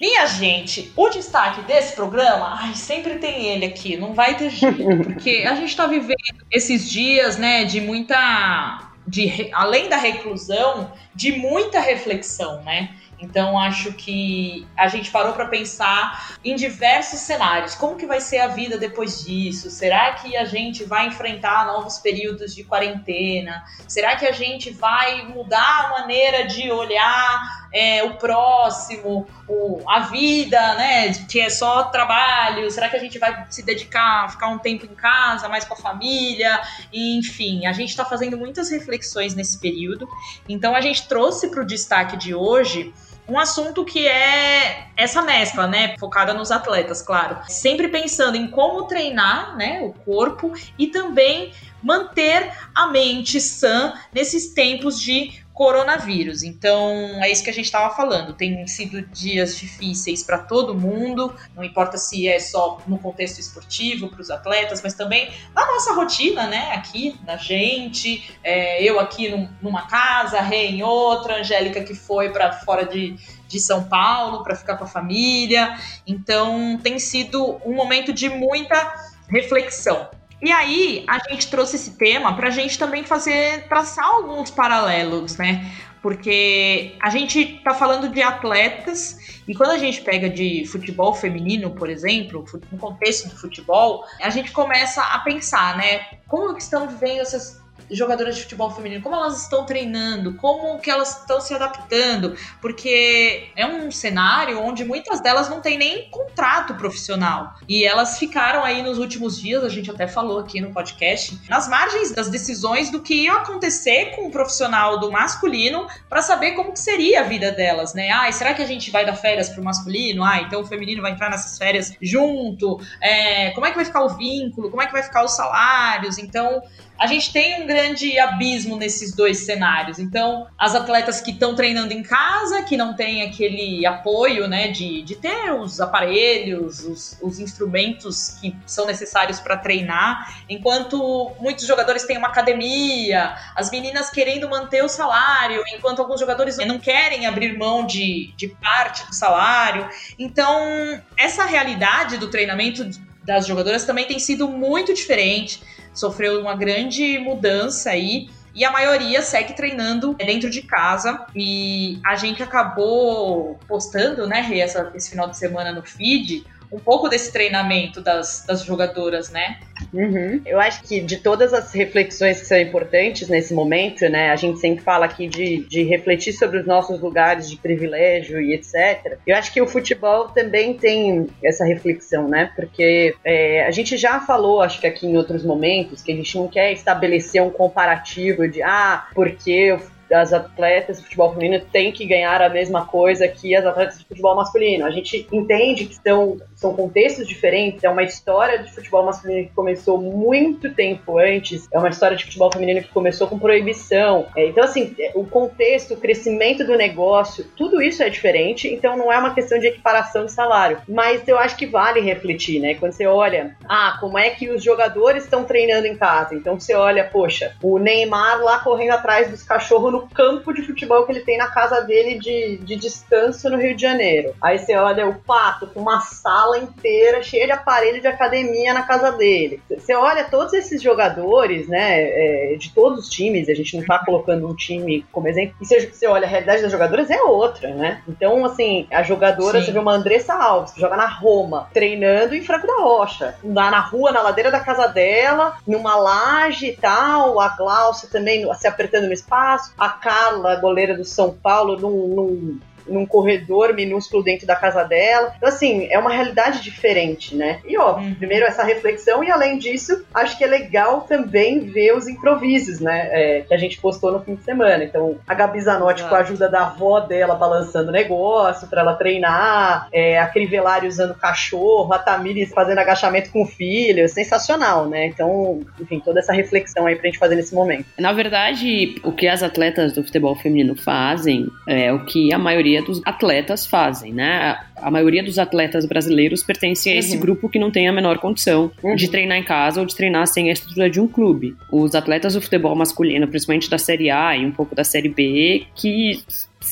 [0.00, 4.82] Minha gente, o destaque desse programa, ai, sempre tem ele aqui, não vai ter jeito,
[5.04, 6.16] porque a gente está vivendo
[6.50, 12.94] esses dias, né, de muita de além da reclusão, de muita reflexão, né?
[13.22, 17.74] Então acho que a gente parou para pensar em diversos cenários.
[17.76, 19.70] Como que vai ser a vida depois disso?
[19.70, 23.62] Será que a gente vai enfrentar novos períodos de quarentena?
[23.86, 30.00] Será que a gente vai mudar a maneira de olhar é, o próximo, o, a
[30.00, 31.12] vida, né?
[31.28, 32.68] Que é só trabalho?
[32.72, 35.76] Será que a gente vai se dedicar, ficar um tempo em casa, mais com a
[35.76, 36.60] família?
[36.92, 40.08] Enfim, a gente está fazendo muitas reflexões nesse período.
[40.48, 42.92] Então a gente trouxe para o destaque de hoje
[43.32, 47.38] um assunto que é essa mescla, né, focada nos atletas, claro.
[47.48, 51.50] Sempre pensando em como treinar, né, o corpo e também
[51.82, 56.42] manter a mente sã nesses tempos de coronavírus.
[56.42, 56.90] Então,
[57.22, 58.32] é isso que a gente estava falando.
[58.32, 64.08] Tem sido dias difíceis para todo mundo, não importa se é só no contexto esportivo,
[64.08, 66.72] para os atletas, mas também na nossa rotina, né?
[66.72, 68.30] Aqui, da gente.
[68.42, 73.16] É, eu aqui num, numa casa, Rê em outra, Angélica que foi para fora de,
[73.46, 75.76] de São Paulo para ficar com a família.
[76.06, 78.94] Então, tem sido um momento de muita
[79.28, 80.08] reflexão.
[80.42, 85.36] E aí, a gente trouxe esse tema para a gente também fazer, traçar alguns paralelos,
[85.36, 85.72] né?
[86.02, 91.70] Porque a gente está falando de atletas, e quando a gente pega de futebol feminino,
[91.70, 96.00] por exemplo, no contexto do futebol, a gente começa a pensar, né?
[96.26, 100.90] Como que estão vivendo essas jogadoras de futebol feminino, como elas estão treinando, como que
[100.90, 106.74] elas estão se adaptando, porque é um cenário onde muitas delas não têm nem contrato
[106.74, 107.54] profissional.
[107.68, 111.68] E elas ficaram aí nos últimos dias, a gente até falou aqui no podcast, nas
[111.68, 116.72] margens das decisões do que ia acontecer com o profissional do masculino para saber como
[116.72, 118.10] que seria a vida delas, né?
[118.10, 120.24] Ah, será que a gente vai dar férias pro masculino?
[120.24, 122.80] Ah, então o feminino vai entrar nessas férias junto?
[123.00, 124.70] É, como é que vai ficar o vínculo?
[124.70, 126.18] Como é que vai ficar os salários?
[126.18, 126.62] Então,
[126.98, 129.98] a gente tem um grande abismo nesses dois cenários.
[129.98, 135.02] Então, as atletas que estão treinando em casa, que não têm aquele apoio, né, de,
[135.02, 142.04] de ter os aparelhos, os, os instrumentos que são necessários para treinar, enquanto muitos jogadores
[142.04, 147.58] têm uma academia, as meninas querendo manter o salário, enquanto alguns jogadores não querem abrir
[147.58, 149.88] mão de, de parte do salário.
[150.18, 152.88] Então, essa realidade do treinamento
[153.24, 155.62] das jogadoras também tem sido muito diferente
[155.94, 158.28] sofreu uma grande mudança aí.
[158.54, 161.26] E a maioria segue treinando dentro de casa.
[161.34, 164.46] E a gente acabou postando, né,
[164.94, 169.58] esse final de semana no feed, um pouco desse treinamento das, das jogadoras, né?
[169.92, 170.40] Uhum.
[170.46, 174.30] Eu acho que de todas as reflexões que são importantes nesse momento, né?
[174.30, 178.54] A gente sempre fala aqui de, de refletir sobre os nossos lugares de privilégio e
[178.54, 179.18] etc.
[179.26, 182.50] Eu acho que o futebol também tem essa reflexão, né?
[182.56, 186.36] Porque é, a gente já falou, acho que aqui em outros momentos, que a gente
[186.36, 189.76] não quer estabelecer um comparativo de ah, porque
[190.12, 194.04] as atletas de futebol feminino têm que ganhar a mesma coisa que as atletas de
[194.04, 194.84] futebol masculino.
[194.84, 199.54] A gente entende que são, são contextos diferentes, é uma história de futebol masculino que
[199.54, 204.26] começou muito tempo antes, é uma história de futebol feminino que começou com proibição.
[204.36, 208.96] É, então, assim, é, o contexto, o crescimento do negócio, tudo isso é diferente, então
[208.96, 210.78] não é uma questão de equiparação de salário.
[210.88, 212.74] Mas eu acho que vale refletir, né?
[212.74, 216.34] Quando você olha, ah, como é que os jogadores estão treinando em casa?
[216.34, 221.04] Então você olha, poxa, o Neymar lá correndo atrás dos cachorros no campo de futebol
[221.04, 224.34] que ele tem na casa dele de, de descanso no Rio de Janeiro.
[224.40, 228.82] Aí você olha o Pato com uma sala inteira cheia de aparelho de academia na
[228.82, 229.60] casa dele.
[229.70, 234.04] Você olha todos esses jogadores, né, é, de todos os times, a gente não tá
[234.04, 237.74] colocando um time como exemplo, e você, você olha a realidade das jogadoras é outra,
[237.74, 238.02] né?
[238.08, 239.66] Então, assim, a jogadora, Sim.
[239.66, 243.70] você vê uma Andressa Alves, que joga na Roma, treinando em Franco da Rocha, lá
[243.70, 248.66] na rua, na ladeira da casa dela, numa laje e tal, a Glaucia também se
[248.66, 254.46] apertando no espaço, a Carla, goleira do São Paulo, num, num num corredor minúsculo dentro
[254.46, 255.32] da casa dela.
[255.36, 257.60] Então, assim, é uma realidade diferente, né?
[257.66, 258.14] E, ó, uhum.
[258.14, 263.08] primeiro essa reflexão, e além disso, acho que é legal também ver os improvisos, né?
[263.12, 264.84] É, que a gente postou no fim de semana.
[264.84, 268.94] Então, a Gabi Zanotti, com a ajuda da avó dela, balançando o negócio para ela
[268.94, 275.06] treinar, é, a Crivellari usando cachorro, a Tamires fazendo agachamento com o filho, sensacional, né?
[275.06, 277.86] Então, enfim, toda essa reflexão aí pra gente fazer nesse momento.
[277.98, 282.71] Na verdade, o que as atletas do futebol feminino fazem é o que a maioria
[282.80, 284.56] dos atletas fazem, né?
[284.76, 287.20] A maioria dos atletas brasileiros pertencem a esse uhum.
[287.20, 288.94] grupo que não tem a menor condição uhum.
[288.94, 291.56] de treinar em casa ou de treinar sem a estrutura de um clube.
[291.70, 295.64] Os atletas do futebol masculino, principalmente da Série A e um pouco da Série B,
[295.74, 296.22] que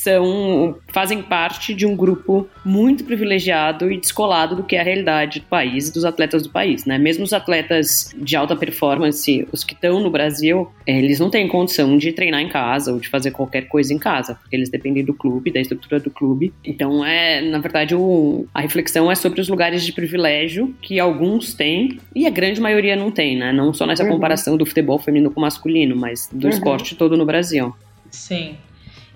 [0.03, 5.41] são fazem parte de um grupo muito privilegiado e descolado do que é a realidade
[5.41, 6.99] do país e dos atletas do país, né?
[6.99, 11.97] Mesmo os atletas de alta performance, os que estão no Brasil, eles não têm condição
[11.97, 15.15] de treinar em casa ou de fazer qualquer coisa em casa, porque eles dependem do
[15.15, 16.53] clube, da estrutura do clube.
[16.65, 21.55] Então, é, na verdade, o, a reflexão é sobre os lugares de privilégio que alguns
[21.55, 23.53] têm e a grande maioria não tem, né?
[23.53, 24.11] Não só nessa uhum.
[24.11, 26.51] comparação do futebol feminino com masculino, mas do uhum.
[26.51, 27.75] esporte todo no Brasil.
[28.11, 28.57] Sim.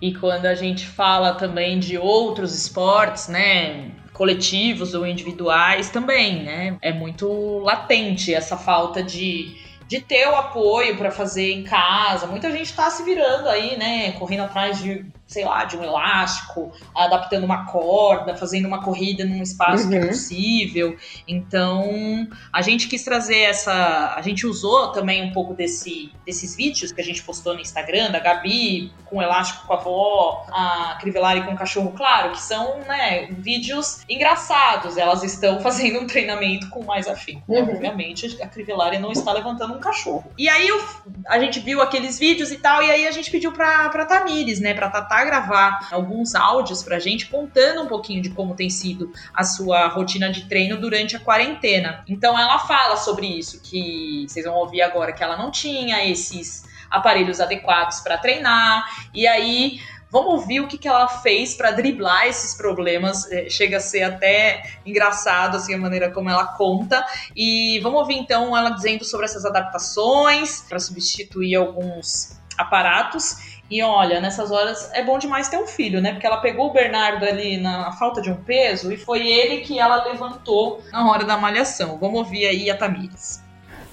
[0.00, 6.76] E quando a gente fala também de outros esportes, né, coletivos ou individuais também, né,
[6.82, 12.26] é muito latente essa falta de de ter o apoio para fazer em casa.
[12.26, 14.12] Muita gente está se virando aí, né?
[14.12, 19.42] Correndo atrás de sei lá, de um elástico, adaptando uma corda, fazendo uma corrida num
[19.42, 19.90] espaço uhum.
[19.90, 20.08] que é uhum.
[20.08, 20.96] possível.
[21.26, 24.14] Então, a gente quis trazer essa.
[24.16, 28.10] A gente usou também um pouco desse, desses vídeos que a gente postou no Instagram,
[28.10, 32.80] da Gabi com elástico com a avó, a Crivellari com o cachorro, claro, que são
[32.80, 34.96] né, vídeos engraçados.
[34.96, 37.42] Elas estão fazendo um treinamento com mais afim.
[37.48, 37.62] Uhum.
[37.62, 40.24] Obviamente, a Crivellari não está levantando um cachorro.
[40.36, 40.68] E aí
[41.28, 44.60] a gente viu aqueles vídeos e tal, e aí a gente pediu pra, pra Tamires,
[44.60, 49.12] né, pra Tatá gravar alguns áudios pra gente contando um pouquinho de como tem sido
[49.34, 52.02] a sua rotina de treino durante a quarentena.
[52.08, 56.64] Então ela fala sobre isso, que vocês vão ouvir agora que ela não tinha esses
[56.90, 58.84] aparelhos adequados para treinar.
[59.12, 59.78] E aí
[60.14, 63.28] Vamos ouvir o que, que ela fez para driblar esses problemas.
[63.32, 67.04] É, chega a ser até engraçado assim a maneira como ela conta.
[67.34, 73.38] E vamos ouvir então ela dizendo sobre essas adaptações para substituir alguns aparatos
[73.70, 76.12] e olha, nessas horas é bom demais ter um filho, né?
[76.12, 79.78] Porque ela pegou o Bernardo ali na falta de um peso e foi ele que
[79.78, 81.98] ela levantou na hora da malhação.
[81.98, 83.42] Vamos ouvir aí a Tamires.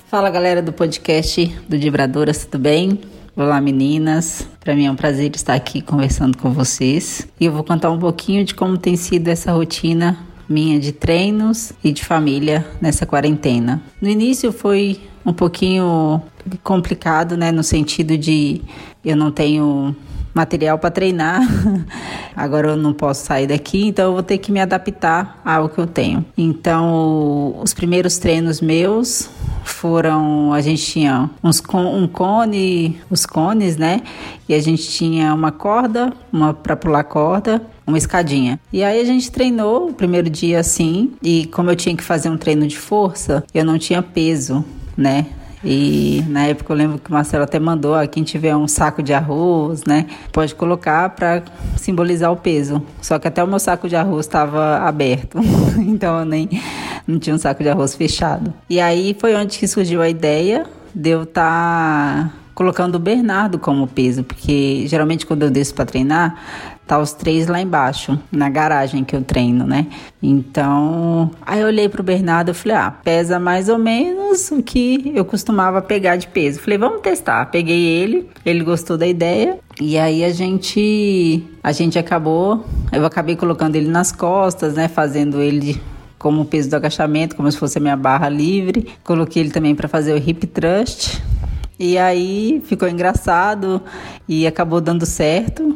[0.08, 3.00] Fala galera do podcast do Dibradoras, tudo bem?
[3.34, 7.64] Olá meninas, para mim é um prazer estar aqui conversando com vocês e eu vou
[7.64, 10.18] contar um pouquinho de como tem sido essa rotina
[10.50, 13.82] minha de treinos e de família nessa quarentena.
[14.02, 16.22] No início foi um pouquinho
[16.62, 18.62] complicado, né, no sentido de
[19.04, 19.96] eu não tenho
[20.34, 21.42] material para treinar.
[22.36, 25.78] Agora eu não posso sair daqui, então eu vou ter que me adaptar ao que
[25.78, 26.26] eu tenho.
[26.38, 29.30] Então, os primeiros treinos meus
[29.64, 34.02] foram a gente tinha uns um cone, os cones, né?
[34.48, 38.60] E a gente tinha uma corda, uma para pular corda, uma escadinha.
[38.72, 42.30] E aí a gente treinou o primeiro dia assim, e como eu tinha que fazer
[42.30, 44.64] um treino de força, eu não tinha peso,
[44.98, 45.28] né?
[45.64, 49.04] E na época eu lembro que o Marcelo até mandou, ó, quem tiver um saco
[49.04, 51.44] de arroz, né, pode colocar para
[51.78, 52.82] simbolizar o peso.
[53.02, 55.38] Só que até o meu saco de arroz estava aberto,
[55.78, 56.50] então eu nem
[57.08, 58.54] não tinha um saco de arroz fechado.
[58.70, 63.58] E aí foi onde que surgiu a ideia de eu estar tá colocando o Bernardo
[63.58, 66.36] como peso, porque geralmente quando eu desço para treinar,
[66.92, 69.88] tá os três lá embaixo, na garagem que eu treino, né?
[70.22, 75.10] Então, aí eu olhei pro Bernardo e falei: "Ah, pesa mais ou menos o que
[75.16, 76.60] eu costumava pegar de peso".
[76.60, 77.46] Falei: "Vamos testar".
[77.46, 83.38] Peguei ele, ele gostou da ideia e aí a gente a gente acabou, eu acabei
[83.38, 85.82] colocando ele nas costas, né, fazendo ele
[86.20, 88.90] como peso do agachamento, como se fosse a minha barra livre.
[89.02, 91.22] Coloquei ele também para fazer o hip thrust.
[91.82, 93.82] E aí ficou engraçado
[94.30, 95.76] e acabou dando certo.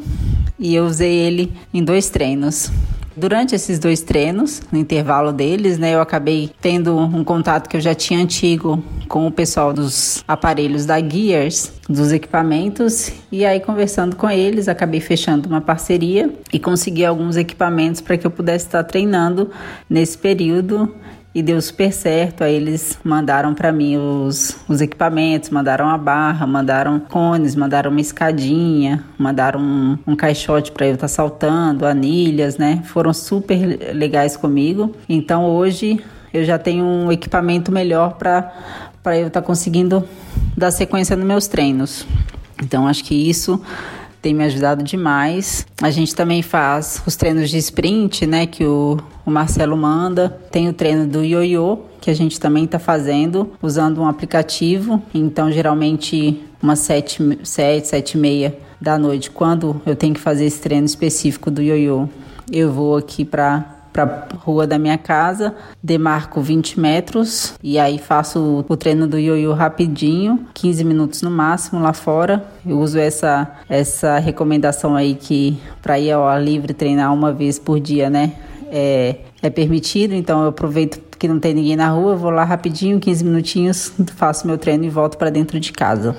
[0.60, 2.72] E eu usei ele em dois treinos.
[3.18, 7.82] Durante esses dois treinos, no intervalo deles, né, eu acabei tendo um contato que eu
[7.82, 14.16] já tinha antigo com o pessoal dos aparelhos da Gears, dos equipamentos, e aí conversando
[14.16, 18.84] com eles, acabei fechando uma parceria e consegui alguns equipamentos para que eu pudesse estar
[18.84, 19.50] treinando
[19.90, 20.94] nesse período
[21.36, 22.46] e deu super certo.
[22.46, 28.00] Aí eles mandaram para mim os, os equipamentos, mandaram a barra, mandaram cones, mandaram uma
[28.00, 32.82] escadinha, mandaram um, um caixote para eu estar tá saltando, anilhas, né?
[32.86, 34.96] Foram super legais comigo.
[35.10, 36.00] Então hoje
[36.34, 38.54] eu já tenho um equipamento melhor para
[39.04, 40.04] para eu estar tá conseguindo
[40.58, 42.08] dar sequência nos meus treinos.
[42.64, 43.62] Então acho que isso
[44.26, 45.68] tem me ajudado demais.
[45.80, 50.30] A gente também faz os treinos de sprint, né, que o, o Marcelo manda.
[50.50, 55.00] Tem o treino do ioiô, que a gente também está fazendo, usando um aplicativo.
[55.14, 60.46] Então, geralmente, umas sete, sete, sete e meia da noite, quando eu tenho que fazer
[60.46, 62.10] esse treino específico do ioiô,
[62.52, 68.66] eu vou aqui para para rua da minha casa, demarco 20 metros e aí faço
[68.68, 72.44] o treino do ioiô rapidinho, 15 minutos no máximo lá fora.
[72.68, 77.58] Eu uso essa essa recomendação aí que para ir ao ar livre treinar uma vez
[77.58, 78.34] por dia, né?
[78.70, 83.00] É, é permitido, então eu aproveito que não tem ninguém na rua, vou lá rapidinho,
[83.00, 86.18] 15 minutinhos, faço meu treino e volto para dentro de casa.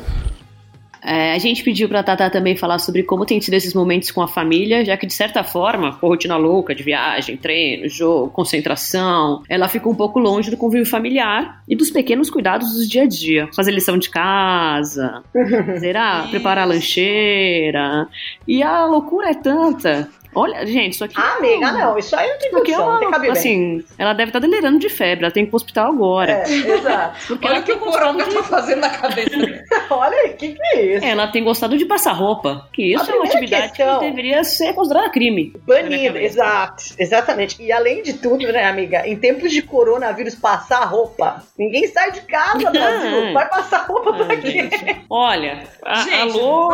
[1.06, 4.20] É, a gente pediu pra Tata também falar sobre como tem sido esses momentos com
[4.20, 8.32] a família, já que de certa forma, com a rotina louca de viagem, treino, jogo,
[8.32, 13.04] concentração, ela fica um pouco longe do convívio familiar e dos pequenos cuidados do dia
[13.04, 13.48] a dia.
[13.54, 15.22] Fazer lição de casa,
[15.78, 18.08] zerar, preparar a lancheira.
[18.48, 21.14] E a loucura é tanta Olha, gente, isso aqui.
[21.16, 24.28] Ah, amiga, não, isso aí não tem condição, é uma, não tem Assim, ela deve
[24.28, 26.30] estar tá delirando de febre, ela tem que ir pro hospital agora.
[26.30, 27.26] É, exato.
[27.26, 28.34] Porque Olha o que o coronga de...
[28.34, 29.30] tá fazendo na cabeça
[29.88, 31.06] Olha aí, o que, que é isso?
[31.06, 34.74] Ela tem gostado de passar roupa, que isso é uma atividade questão, que deveria ser
[34.74, 35.54] considerada crime.
[35.66, 37.62] Banido, exato, exatamente.
[37.62, 42.20] E além de tudo, né, amiga, em tempos de coronavírus, passar roupa, ninguém sai de
[42.20, 43.32] casa, Brasil.
[43.32, 44.68] Vai passar roupa pra ah, quê?
[45.08, 46.70] Olha, a, gente, alô,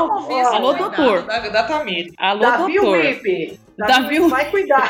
[0.52, 1.22] alô, doutor.
[1.22, 2.10] Da, da Tamir.
[2.18, 2.98] Alô, Davi doutor.
[2.98, 3.51] Whip.
[3.76, 4.88] Davi vai cuidar.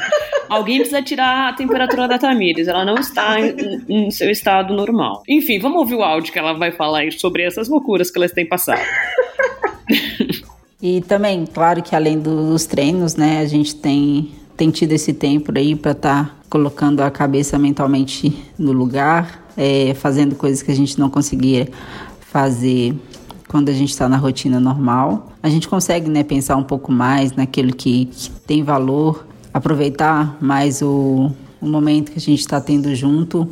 [0.48, 2.68] Alguém precisa tirar a temperatura da Tamires.
[2.68, 5.22] Ela não está em, em, seu estado normal.
[5.28, 8.46] Enfim, vamos ouvir o áudio que ela vai falar sobre essas loucuras que elas têm
[8.46, 8.82] passado.
[10.80, 15.52] e também, claro que além dos treinos, né, a gente tem, tem tido esse tempo
[15.56, 20.74] aí para estar tá colocando a cabeça mentalmente no lugar, é, fazendo coisas que a
[20.76, 21.68] gente não conseguia
[22.32, 22.94] fazer
[23.52, 25.30] quando a gente está na rotina normal.
[25.42, 30.80] A gente consegue né, pensar um pouco mais naquilo que, que tem valor, aproveitar mais
[30.80, 31.30] o,
[31.60, 33.46] o momento que a gente está tendo junto.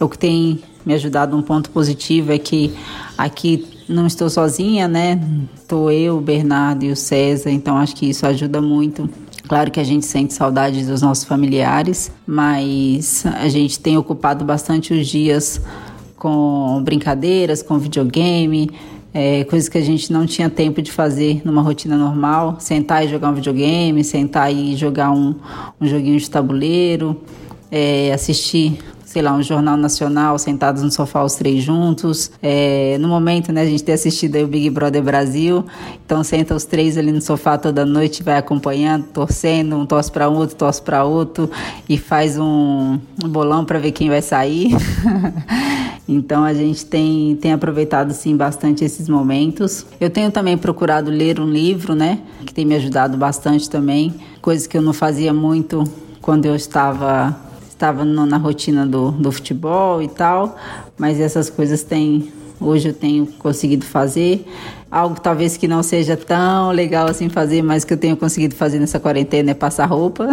[0.00, 2.74] O que tem me ajudado um ponto positivo é que
[3.16, 5.20] aqui não estou sozinha, né?
[5.54, 9.06] Estou eu, o Bernardo e o César, então acho que isso ajuda muito.
[9.46, 14.94] Claro que a gente sente saudade dos nossos familiares, mas a gente tem ocupado bastante
[14.94, 15.60] os dias
[16.16, 18.70] com brincadeiras, com videogame,
[19.14, 23.08] é, coisas que a gente não tinha tempo de fazer numa rotina normal, sentar e
[23.08, 25.34] jogar um videogame, sentar e jogar um,
[25.80, 27.20] um joguinho de tabuleiro,
[27.70, 28.78] é, assistir
[29.12, 32.32] sei lá, um jornal nacional, sentados no sofá os três juntos.
[32.42, 35.66] É, no momento, né, a gente tem assistido aí o Big Brother Brasil,
[36.02, 40.28] então senta os três ali no sofá toda noite, vai acompanhando, torcendo, um torce para
[40.28, 41.50] outro, torce para outro
[41.86, 44.70] e faz um, um bolão para ver quem vai sair.
[46.12, 49.86] Então a gente tem, tem aproveitado sim bastante esses momentos.
[50.00, 54.66] Eu tenho também procurado ler um livro, né, que tem me ajudado bastante também, coisas
[54.66, 55.84] que eu não fazia muito
[56.20, 57.36] quando eu estava
[57.68, 60.56] estava na rotina do, do futebol e tal,
[60.96, 62.32] mas essas coisas têm
[62.62, 64.44] hoje eu tenho conseguido fazer
[64.92, 68.78] algo talvez que não seja tão legal assim fazer, mas que eu tenho conseguido fazer
[68.78, 70.28] nessa quarentena é passar roupa.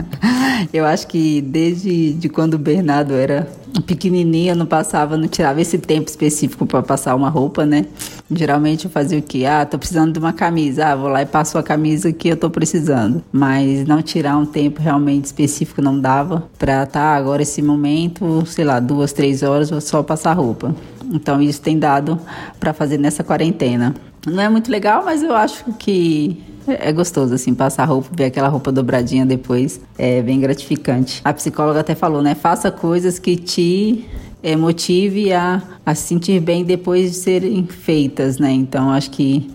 [0.72, 3.46] eu acho que desde de quando o Bernardo era
[3.86, 7.84] pequenininho, eu não passava, não tirava esse tempo específico para passar uma roupa, né?
[8.30, 9.44] Geralmente eu fazia o quê?
[9.44, 10.86] Ah, tô precisando de uma camisa.
[10.86, 13.22] Ah, vou lá e passo a camisa que eu tô precisando.
[13.30, 18.64] Mas não tirar um tempo realmente específico não dava para tá agora esse momento, sei
[18.64, 20.74] lá, duas, três horas, vou só passar roupa.
[21.12, 22.18] Então isso tem dado
[22.58, 23.94] para fazer nessa quarentena.
[24.26, 28.48] Não é muito legal, mas eu acho que é gostoso, assim, passar roupa, ver aquela
[28.48, 29.80] roupa dobradinha depois.
[29.98, 31.20] É bem gratificante.
[31.24, 32.34] A psicóloga até falou, né?
[32.34, 34.06] Faça coisas que te
[34.42, 38.50] é, motive a, a se sentir bem depois de serem feitas, né?
[38.50, 39.50] Então, acho que,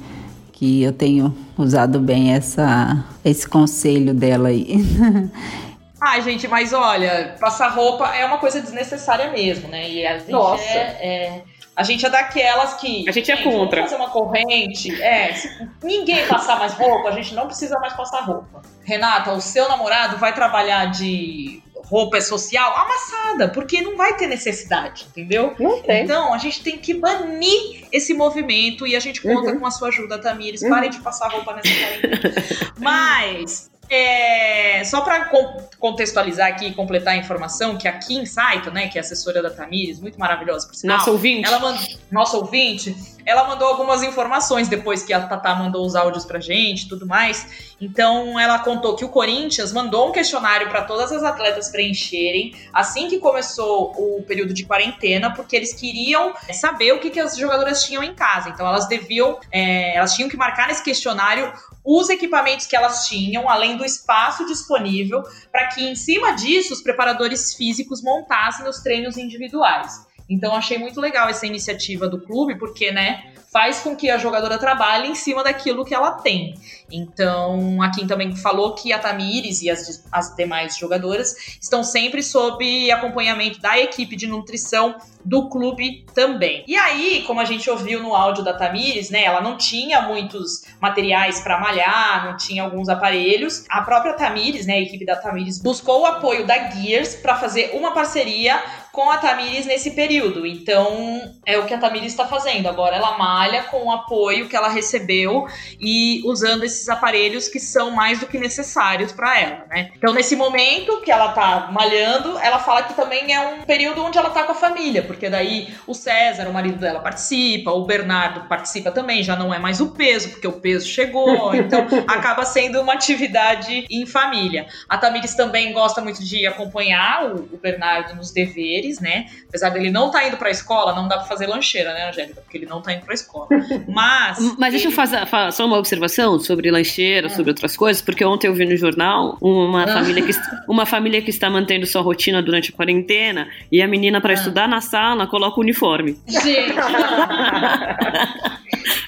[0.51, 4.85] que eu tenho usado bem essa, esse conselho dela aí.
[6.01, 9.89] Ai, gente, mas olha, passar roupa é uma coisa desnecessária mesmo, né?
[9.89, 10.63] E a gente Nossa.
[10.63, 11.43] É, é,
[11.75, 13.07] a gente é daquelas que.
[13.07, 13.83] A gente é contra.
[13.83, 15.01] fazer uma corrente.
[15.01, 18.61] É, se ninguém passar mais roupa, a gente não precisa mais passar roupa.
[18.83, 25.07] Renata, o seu namorado vai trabalhar de roupa social amassada, porque não vai ter necessidade,
[25.09, 25.55] entendeu?
[25.59, 26.03] Não tem.
[26.03, 29.59] Então a gente tem que banir esse movimento e a gente conta uhum.
[29.59, 30.61] com a sua ajuda, Tamires.
[30.61, 30.69] Uhum.
[30.69, 31.69] Parem de passar roupa nessa
[31.99, 32.73] quarentena.
[32.77, 35.31] Mas é, só para
[35.79, 39.49] contextualizar aqui e completar a informação, que a Kim Saito, né, que é assessora da
[39.49, 40.97] Tamires, muito maravilhosa por sinal.
[40.97, 41.47] Nossa ouvinte.
[41.47, 41.79] Ela mand...
[42.11, 46.83] Nossa ouvinte, ela mandou algumas informações depois que a Tatá mandou os áudios pra gente
[46.85, 47.75] e tudo mais.
[47.79, 53.07] Então, ela contou que o Corinthians mandou um questionário para todas as atletas preencherem assim
[53.07, 57.83] que começou o período de quarentena, porque eles queriam saber o que, que as jogadoras
[57.83, 58.49] tinham em casa.
[58.49, 61.53] Então, elas deviam, é, elas tinham que marcar nesse questionário
[61.91, 66.83] os equipamentos que elas tinham, além do espaço disponível, para que em cima disso os
[66.83, 70.07] preparadores físicos montassem os treinos individuais.
[70.29, 74.57] Então achei muito legal essa iniciativa do clube, porque, né, faz com que a jogadora
[74.57, 76.53] trabalhe em cima daquilo que ela tem.
[76.91, 82.21] Então, a Kim também falou que a Tamires e as, as demais jogadoras estão sempre
[82.21, 86.63] sob acompanhamento da equipe de nutrição do clube também.
[86.67, 90.63] E aí, como a gente ouviu no áudio da Tamires, né, ela não tinha muitos
[90.79, 93.65] materiais para malhar, não tinha alguns aparelhos.
[93.69, 97.71] A própria Tamires, né, a equipe da Tamires buscou o apoio da Gears para fazer
[97.73, 98.61] uma parceria
[98.99, 100.45] com a Tamires nesse período.
[100.45, 102.67] Então, é o que a Tamires está fazendo.
[102.67, 105.47] Agora ela malha com o apoio que ela recebeu
[105.79, 109.91] e usando esses aparelhos que são mais do que necessários para ela, né?
[109.95, 114.17] Então, nesse momento que ela tá malhando, ela fala que também é um período onde
[114.17, 118.49] ela tá com a família, porque daí o César, o marido dela, participa, o Bernardo
[118.49, 122.81] participa também, já não é mais o peso, porque o peso chegou, então acaba sendo
[122.81, 124.67] uma atividade em família.
[124.89, 129.27] A Tamires também gosta muito de acompanhar o, o Bernardo nos deveres né?
[129.47, 132.41] Apesar dele não estar tá indo pra escola, não dá pra fazer lancheira, né, Angélica?
[132.41, 133.47] Porque ele não tá indo pra escola.
[133.87, 134.55] Mas.
[134.57, 137.29] Mas deixa eu fazer, fazer só uma observação sobre lancheira, ah.
[137.29, 139.87] sobre outras coisas, porque ontem eu vi no jornal uma, ah.
[139.87, 140.31] família que,
[140.67, 144.35] uma família que está mantendo sua rotina durante a quarentena e a menina, para ah.
[144.35, 146.17] estudar na sala, coloca o uniforme.
[146.27, 146.73] Gente!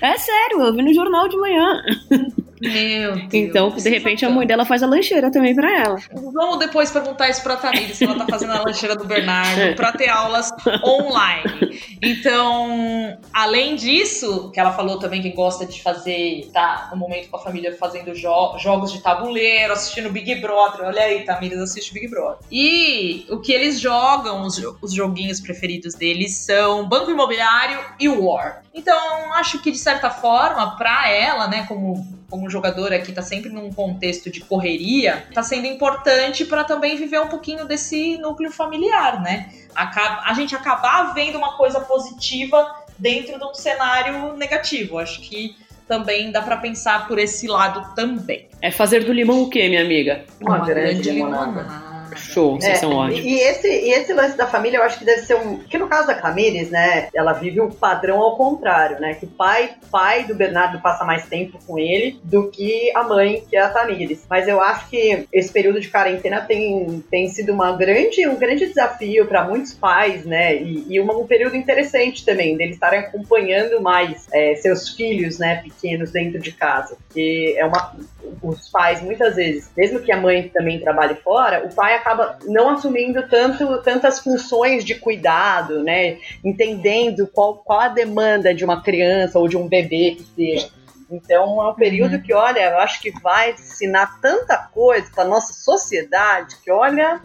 [0.01, 1.82] é sério, eu vi no jornal de manhã.
[2.62, 3.34] Meu Deus.
[3.34, 5.97] Então, de repente, a mãe dela faz a lancheira também pra ela.
[6.14, 9.91] Vamos depois perguntar isso pra Tamires, se ela tá fazendo a lancheira do Bernardo, pra
[9.91, 10.51] ter aulas
[10.86, 11.80] online.
[12.01, 17.38] Então, além disso, que ela falou também que gosta de fazer, tá no momento com
[17.38, 20.88] a família fazendo jo jogos de tabuleiro, assistindo Big Brother.
[20.88, 22.38] Olha aí, Tamires assiste Big Brother.
[22.51, 28.64] E o que eles jogam, os, os joguinhos preferidos deles são Banco Imobiliário e War.
[28.74, 33.49] Então, acho que de certa forma, pra ela, né, como como jogadora que está sempre
[33.49, 39.21] num contexto de correria, está sendo importante para também viver um pouquinho desse núcleo familiar,
[39.21, 39.51] né?
[39.75, 44.97] a gente acabar vendo uma coisa positiva dentro de um cenário negativo.
[44.97, 45.55] Acho que
[45.88, 48.47] também dá para pensar por esse lado também.
[48.61, 50.23] É fazer do limão o quê, minha amiga?
[50.39, 51.45] Uma, uma grande, grande limonada.
[51.47, 51.90] limonada.
[52.16, 53.24] Show, vocês é, são ótimos.
[53.24, 55.59] E esse, e esse lance da família, eu acho que deve ser um.
[55.59, 57.09] Que no caso da Camires, né?
[57.14, 59.14] Ela vive um padrão ao contrário, né?
[59.14, 63.43] Que o pai, pai do Bernardo passa mais tempo com ele do que a mãe,
[63.49, 64.26] que é a Tamires.
[64.30, 68.68] Mas eu acho que esse período de quarentena tem, tem sido uma grande, um grande
[68.68, 70.55] desafio para muitos pais, né?
[70.55, 75.62] E, e uma, um período interessante também, deles estarem acompanhando mais é, seus filhos, né,
[75.64, 76.95] pequenos dentro de casa.
[76.95, 77.95] Porque é uma.
[78.41, 82.69] Os pais, muitas vezes, mesmo que a mãe também trabalhe fora, o pai acaba não
[82.69, 86.17] assumindo tanto, tantas funções de cuidado, né?
[86.43, 90.69] Entendendo qual, qual a demanda de uma criança ou de um bebê que seja.
[91.09, 92.21] Então é um período uhum.
[92.21, 97.19] que, olha, eu acho que vai ensinar tanta coisa para nossa sociedade que, olha.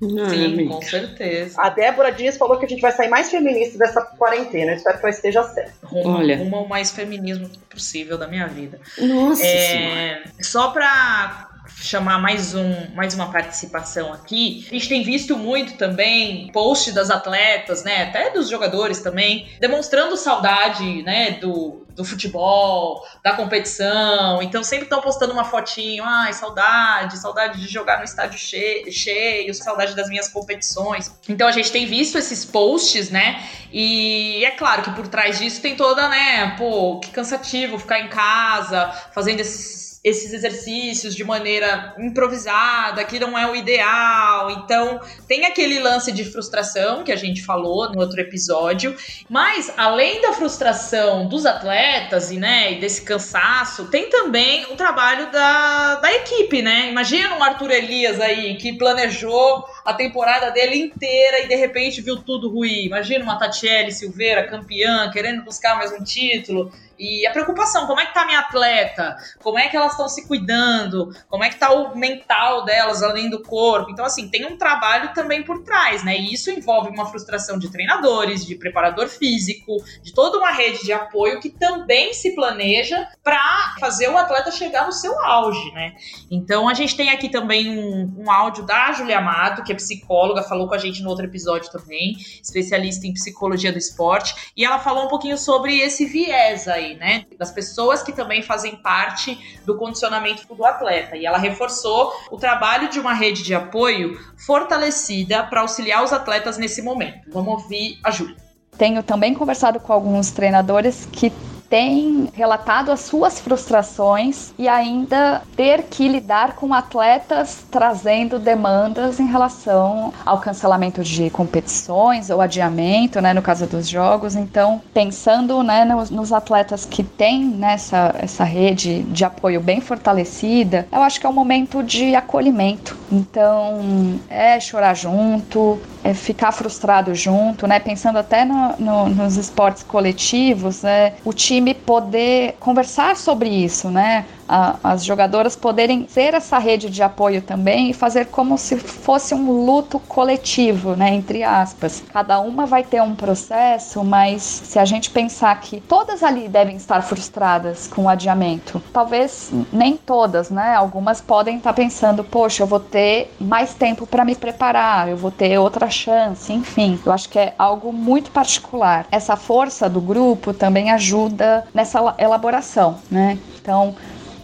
[0.00, 1.60] Sim, com certeza.
[1.60, 4.70] A Débora Dias falou que a gente vai sair mais feminista dessa quarentena.
[4.70, 5.74] Eu espero que ela esteja certa.
[5.82, 6.36] Rumo, Olha.
[6.36, 8.80] rumo ao mais feminismo possível da minha vida.
[8.96, 11.47] Nossa é, Só pra
[11.80, 14.66] chamar mais, um, mais uma participação aqui.
[14.68, 20.16] A gente tem visto muito também posts das atletas, né, até dos jogadores também, demonstrando
[20.16, 24.42] saudade, né, do, do futebol, da competição.
[24.42, 29.54] Então sempre estão postando uma fotinho, ai, saudade, saudade de jogar no estádio cheio, cheio,
[29.54, 31.12] saudade das minhas competições.
[31.28, 33.42] Então a gente tem visto esses posts, né?
[33.72, 38.08] E é claro que por trás disso tem toda, né, pô, que cansativo ficar em
[38.08, 44.50] casa, fazendo esses esses exercícios de maneira improvisada, que não é o ideal.
[44.50, 48.96] Então, tem aquele lance de frustração que a gente falou no outro episódio,
[49.28, 55.96] mas além da frustração dos atletas e, né, desse cansaço, tem também o trabalho da,
[55.96, 56.88] da equipe, né?
[56.88, 62.16] Imagina um Arthur Elias aí que planejou a temporada dele inteira e de repente viu
[62.16, 62.84] tudo ruim.
[62.84, 68.06] Imagina uma Tatiele Silveira campeã, querendo buscar mais um título E a preocupação, como é
[68.06, 69.16] que tá a minha atleta?
[69.40, 71.14] Como é que elas estão se cuidando?
[71.28, 73.90] Como é que tá o mental delas além do corpo?
[73.90, 76.18] Então, assim, tem um trabalho também por trás, né?
[76.18, 80.92] E isso envolve uma frustração de treinadores, de preparador físico, de toda uma rede de
[80.92, 85.94] apoio que também se planeja para fazer o atleta chegar no seu auge, né?
[86.30, 90.42] Então, a gente tem aqui também um, um áudio da Julia Amato, que é psicóloga,
[90.42, 94.78] falou com a gente no outro episódio também, especialista em psicologia do esporte, e ela
[94.78, 97.26] falou um pouquinho sobre esse viés aí, né?
[97.38, 101.16] Das pessoas que também fazem parte do condicionamento do atleta.
[101.16, 106.58] E ela reforçou o trabalho de uma rede de apoio fortalecida para auxiliar os atletas
[106.58, 107.30] nesse momento.
[107.30, 108.36] Vamos ouvir a Júlia.
[108.76, 111.32] Tenho também conversado com alguns treinadores que
[111.68, 119.26] tem relatado as suas frustrações e ainda ter que lidar com atletas trazendo demandas em
[119.26, 124.34] relação ao cancelamento de competições ou adiamento, né, no caso dos jogos.
[124.34, 129.80] Então, pensando né, nos, nos atletas que têm nessa né, essa rede de apoio bem
[129.80, 132.96] fortalecida, eu acho que é um momento de acolhimento.
[133.10, 137.80] Então, é chorar junto, é ficar frustrado junto, né?
[137.80, 141.14] Pensando até no, no, nos esportes coletivos, né?
[141.24, 144.26] O time poder conversar sobre isso, né?
[144.48, 149.34] A, as jogadoras poderem ser essa rede de apoio também e fazer como se fosse
[149.34, 152.02] um luto coletivo, né, entre aspas.
[152.12, 156.76] Cada uma vai ter um processo, mas se a gente pensar que todas ali devem
[156.76, 160.74] estar frustradas com o adiamento, talvez nem todas, né?
[160.74, 165.30] Algumas podem estar pensando, poxa, eu vou ter mais tempo para me preparar, eu vou
[165.30, 166.98] ter outra chance, enfim.
[167.04, 169.06] Eu acho que é algo muito particular.
[169.10, 173.38] Essa força do grupo também ajuda nessa elaboração, né?
[173.60, 173.94] Então,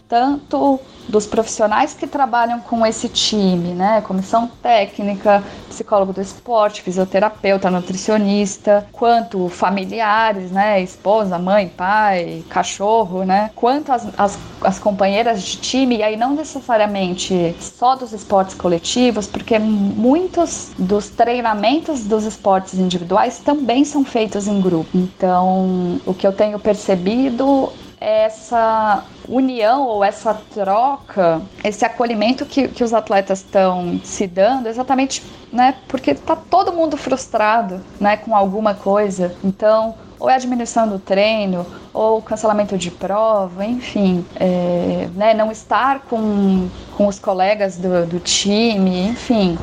[0.09, 4.00] tanto dos profissionais que trabalham com esse time, né?
[4.00, 10.80] Comissão técnica, psicólogo do esporte, fisioterapeuta, nutricionista, quanto familiares, né?
[10.80, 13.50] Esposa, mãe, pai, cachorro, né?
[13.55, 19.26] Quanto as, as, as companheiras de time, e aí não necessariamente só dos esportes coletivos,
[19.26, 24.88] porque muitos dos treinamentos dos esportes individuais também são feitos em grupo.
[24.94, 27.70] Então, o que eu tenho percebido
[28.05, 35.22] essa união ou essa troca, esse acolhimento que, que os atletas estão se dando, exatamente
[35.50, 39.34] né, porque está todo mundo frustrado né, com alguma coisa.
[39.42, 45.50] Então, ou é a diminuição do treino, ou cancelamento de prova, enfim, é, né, não
[45.50, 49.57] estar com, com os colegas do, do time, enfim.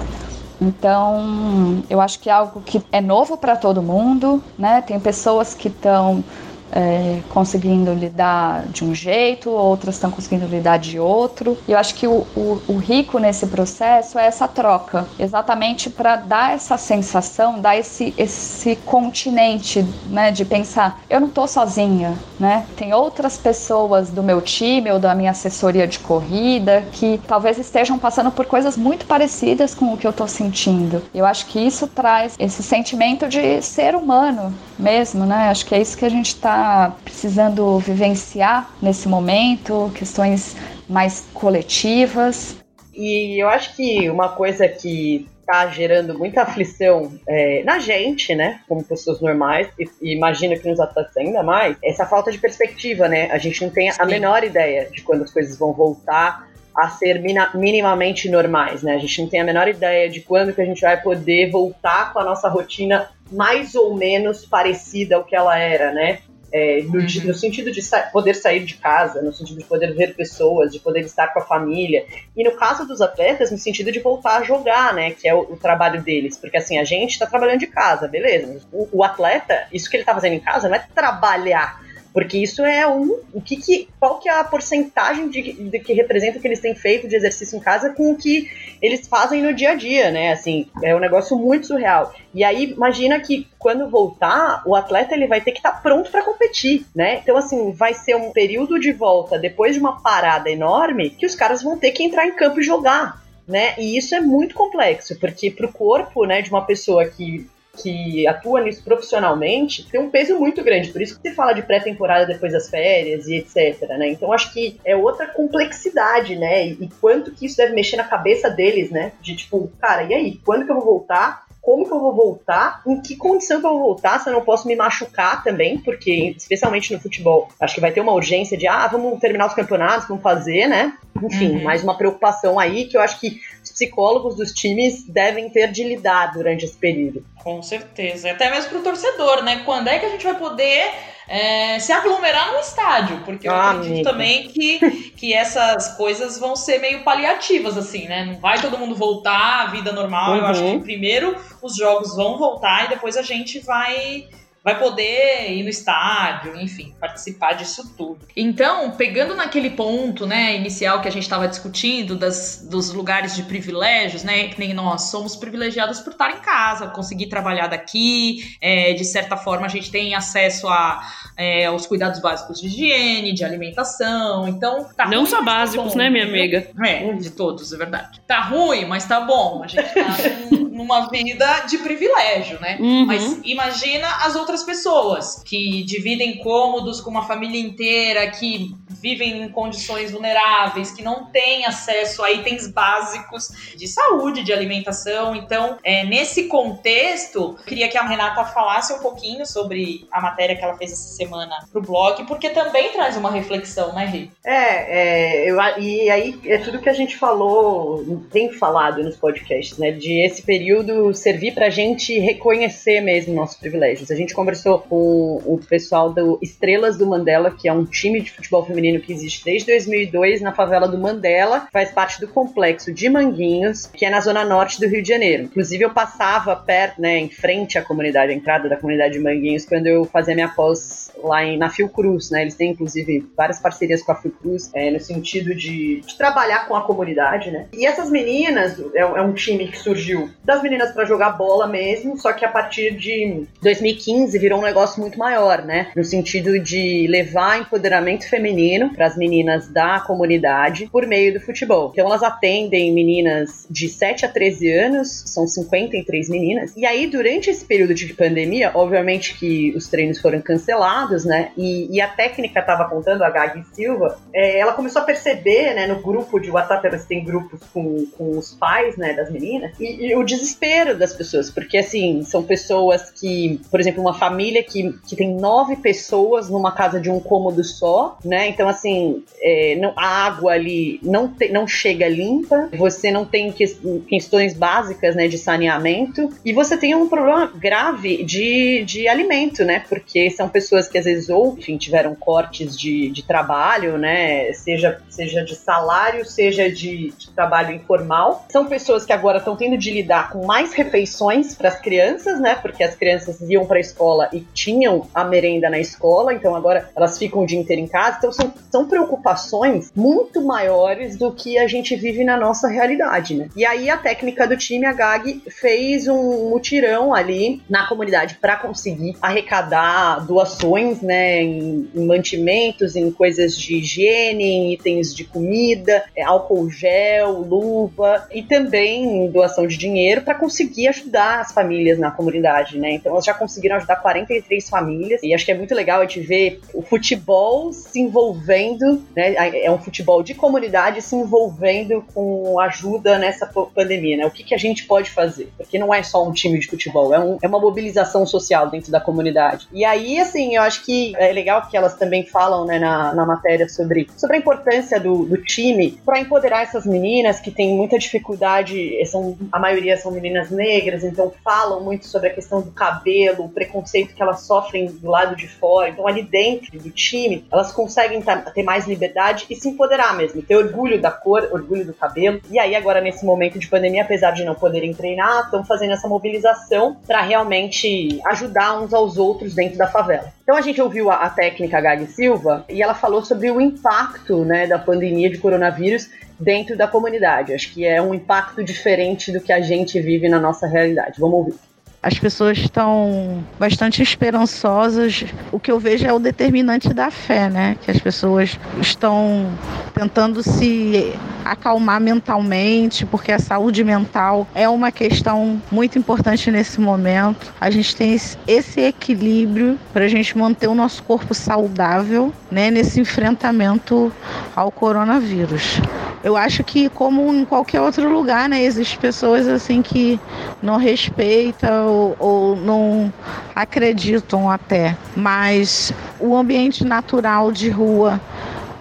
[0.60, 4.82] Então, eu acho que é algo que é novo para todo mundo, né?
[4.82, 6.24] Tem pessoas que estão
[6.72, 11.58] é, conseguindo lidar de um jeito, outras estão conseguindo lidar de outro.
[11.68, 16.16] E eu acho que o, o, o rico nesse processo é essa troca, exatamente para
[16.16, 22.66] dar essa sensação, dar esse, esse continente, né, de pensar, eu não estou sozinha, né?
[22.76, 28.00] Tem outras pessoas do meu time ou da minha assessoria de corrida que talvez estejam
[28.00, 31.04] passando por coisas muito parecidas com o que eu estou sentindo.
[31.14, 35.50] Eu acho que isso traz esse sentimento de ser humano mesmo, né?
[35.50, 36.61] Acho que é isso que a gente está
[37.04, 40.56] precisando vivenciar nesse momento, questões
[40.88, 42.58] mais coletivas.
[42.94, 48.62] E eu acho que uma coisa que está gerando muita aflição é, na gente, né,
[48.68, 53.08] como pessoas normais, e, e imagino que nos atletas ainda mais, essa falta de perspectiva,
[53.08, 53.30] né?
[53.32, 57.22] A gente não tem a menor ideia de quando as coisas vão voltar a ser
[57.54, 58.96] minimamente normais, né?
[58.96, 62.14] A gente não tem a menor ideia de quando que a gente vai poder voltar
[62.14, 66.20] com a nossa rotina mais ou menos parecida ao que ela era, né?
[66.54, 67.08] É, no, uhum.
[67.26, 70.80] no, sentido de sa poder sair de casa, no sentido de poder ver pessoas, de
[70.80, 72.06] poder estar com a família.
[72.36, 75.12] E no caso dos atletas, no sentido de voltar a jogar, né?
[75.12, 76.38] Que é o, o trabalho deles.
[76.38, 78.62] Porque assim, a gente está trabalhando de casa, beleza.
[78.72, 81.80] O, o atleta, isso que ele está fazendo em casa não é trabalhar
[82.14, 83.20] porque isso é um.
[83.34, 86.60] O que, que qual que é a porcentagem de, de, que representa o que eles
[86.60, 88.50] têm feito de exercício em casa com o que
[88.82, 90.32] eles fazem no dia a dia, né?
[90.32, 92.14] Assim, é um negócio muito surreal.
[92.34, 96.12] E aí, imagina que quando voltar, o atleta ele vai ter que estar tá pronto
[96.12, 97.20] para competir, né?
[97.24, 101.36] Então, assim, vai ser um período de volta depois de uma parada enorme que os
[101.36, 103.22] caras vão ter que entrar em campo e jogar.
[103.48, 103.74] Né?
[103.78, 108.28] E isso é muito complexo, porque para o corpo né, de uma pessoa que que
[108.28, 110.90] atua nisso profissionalmente tem um peso muito grande.
[110.90, 114.10] Por isso que você fala de pré-temporada depois das férias e etc, né?
[114.10, 116.68] Então acho que é outra complexidade, né?
[116.68, 119.14] E, e quanto que isso deve mexer na cabeça deles, né?
[119.22, 120.42] De tipo, cara, e aí?
[120.46, 121.46] Quando que eu vou voltar?
[121.62, 124.42] Como que eu vou voltar, em que condição que eu vou voltar, se eu não
[124.42, 128.68] posso me machucar também, porque, especialmente no futebol, acho que vai ter uma urgência de,
[128.68, 130.98] ah, vamos terminar os campeonatos, vamos fazer, né?
[131.22, 131.64] Enfim, uhum.
[131.64, 135.84] mais uma preocupação aí que eu acho que os psicólogos dos times devem ter de
[135.84, 137.24] lidar durante esse período.
[137.44, 138.32] Com certeza.
[138.32, 139.62] Até mesmo pro torcedor, né?
[139.64, 140.92] Quando é que a gente vai poder
[141.34, 144.12] é, se aglomerar no estádio, porque eu Ah, acredito amiga.
[144.12, 144.80] também que,
[145.16, 148.26] que essas coisas vão ser meio paliativas, assim, né?
[148.26, 150.36] Não vai todo mundo voltar à vida normal.
[150.36, 150.80] Eu acho Uhum.
[150.80, 154.28] que primeiro os jogos vão voltar e depois a gente vai
[154.64, 158.28] vai poder ir no estádio, enfim, participar disso tudo.
[158.36, 163.44] Então, pegando naquele ponto, né, inicial que a gente estava discutindo das, dos lugares de
[163.44, 168.94] privilégios, né, que nem nós somos privilegiados por estar em casa, conseguir trabalhar daqui, é,
[168.94, 171.02] de certa forma a gente tem acesso a,
[171.36, 175.94] é, aos cuidados básicos de higiene, de alimentação, então tá Não ruim, só tá básicos,
[175.94, 176.70] bom, né, minha amiga?
[176.86, 178.22] É, de todos, é verdade.
[178.28, 179.62] Tá ruim, mas tá bom.
[179.64, 180.18] A gente tá
[180.52, 182.78] num- numa vida de privilégio, né?
[182.80, 183.06] Uhum.
[183.06, 189.50] Mas imagina as outras pessoas que dividem cômodos com uma família inteira, que vivem em
[189.50, 195.36] condições vulneráveis, que não têm acesso a itens básicos de saúde, de alimentação.
[195.36, 200.56] Então, é, nesse contexto, eu queria que a Renata falasse um pouquinho sobre a matéria
[200.56, 204.28] que ela fez essa semana pro blog, porque também traz uma reflexão, né, Rê?
[204.46, 209.78] É, é, eu, e aí é tudo que a gente falou, tem falado nos podcasts,
[209.78, 209.92] né?
[209.92, 214.12] De esse período servir pra gente reconhecer mesmo nossos privilégios.
[214.12, 218.32] A gente conversou com o pessoal do Estrelas do Mandela, que é um time de
[218.32, 223.08] futebol feminino que existe desde 2002 na favela do Mandela, faz parte do complexo de
[223.08, 225.44] Manguinhos, que é na zona norte do Rio de Janeiro.
[225.44, 229.64] Inclusive, eu passava perto, né, em frente à comunidade, à entrada da comunidade de Manguinhos,
[229.64, 232.42] quando eu fazia minha pós lá em, na Fiocruz, né?
[232.42, 236.76] Eles têm, inclusive, várias parcerias com a Fiocruz, é, no sentido de, de trabalhar com
[236.76, 237.68] a comunidade, né?
[237.74, 242.18] E essas meninas, é, é um time que surgiu das meninas para jogar bola mesmo,
[242.18, 245.92] só que a partir de 2015 virou um negócio muito maior, né?
[245.96, 251.92] No sentido de levar empoderamento feminino para as meninas da comunidade por meio do futebol.
[251.92, 256.74] Então elas atendem meninas de 7 a 13 anos, são 53 meninas.
[256.76, 261.52] E aí, durante esse período de pandemia, obviamente que os treinos foram cancelados, né?
[261.58, 265.88] E, e a técnica estava contando, a Gabi Silva, é, ela começou a perceber, né,
[265.88, 270.08] no grupo de WhatsApp, elas têm grupos com, com os pais, né, das meninas, e,
[270.08, 274.94] e o desespero das pessoas, porque assim, são pessoas que, por exemplo, uma família que,
[275.08, 278.48] que tem nove pessoas numa casa de um cômodo só, né?
[278.50, 283.52] Então, assim, é, não, a água ali não, te- não chega limpa, você não tem
[283.52, 283.66] que-
[284.08, 289.84] questões básicas, né, de saneamento, e você tem um problema grave de, de alimento, né?
[289.90, 294.54] Porque são pessoas que às vezes ou, enfim, tiveram cortes de, de trabalho, né?
[294.54, 298.46] Seja, seja de salário, seja de, de trabalho informal.
[298.52, 302.54] São pessoas que agora estão tendo de lidar com mais refeições para as crianças, né?
[302.62, 306.90] Porque as crianças iam para a escola e tinham a merenda na escola, então agora
[306.96, 308.18] elas ficam o dia inteiro em casa.
[308.18, 313.50] Então são, são preocupações muito maiores do que a gente vive na nossa realidade, né?
[313.56, 318.58] E aí a técnica do time, a GAG, fez um mutirão ali na comunidade para
[318.58, 326.04] conseguir arrecadar doações, né, em, em mantimentos, em coisas de higiene, em itens de comida,
[326.16, 332.12] é, álcool gel, luva e também doação de dinheiro para conseguir ajudar as famílias na
[332.12, 332.94] comunidade, né?
[332.94, 336.20] Então elas já conseguiram ajudar 43 famílias e acho que é muito legal a gente
[336.22, 339.34] ver o futebol se envolvendo, né?
[339.64, 344.26] É um futebol de comunidade se envolvendo com ajuda nessa pandemia, né?
[344.26, 345.50] O que, que a gente pode fazer?
[345.58, 348.92] Porque não é só um time de futebol, é, um- é uma mobilização social dentro
[348.92, 349.68] da comunidade.
[349.72, 353.26] E aí, assim, eu acho que é legal que elas também falam, né, na, na
[353.26, 357.98] matéria sobre, sobre a importância do, do time para empoderar essas meninas que têm muita
[357.98, 363.46] dificuldade, são, a maioria são meninas negras, então falam muito sobre a questão do cabelo,
[363.46, 365.90] o preconceito que elas sofrem do lado de fora.
[365.90, 368.24] Então, ali dentro do time, elas conseguem
[368.54, 372.42] ter mais liberdade e se empoderar mesmo, ter orgulho da cor, orgulho do cabelo.
[372.50, 376.08] E aí, agora, nesse momento de pandemia, apesar de não poderem treinar, estão fazendo essa
[376.08, 380.32] mobilização para realmente ajudar uns aos outros dentro da favela.
[380.44, 384.44] Então a gente ouviu a, a técnica Gag Silva e ela falou sobre o impacto
[384.44, 387.54] né, da pandemia de coronavírus dentro da comunidade.
[387.54, 391.20] Acho que é um impacto diferente do que a gente vive na nossa realidade.
[391.20, 391.71] Vamos ouvir.
[392.04, 395.24] As pessoas estão bastante esperançosas.
[395.52, 397.78] O que eu vejo é o determinante da fé, né?
[397.84, 399.48] Que as pessoas estão
[399.94, 401.14] tentando se
[401.46, 407.54] acalmar mentalmente, porque a saúde mental é uma questão muito importante nesse momento.
[407.62, 412.72] A gente tem esse- equilíbrio para a gente manter o nosso corpo saudável, né?
[412.72, 414.12] Nesse enfrentamento
[414.56, 415.80] ao coronavírus.
[416.24, 420.20] Eu acho que, como em qualquer outro lugar, né, existem pessoas assim que
[420.62, 423.12] não respeitam ou, ou não
[423.56, 424.96] acreditam até.
[425.16, 428.22] Mas o ambiente natural de rua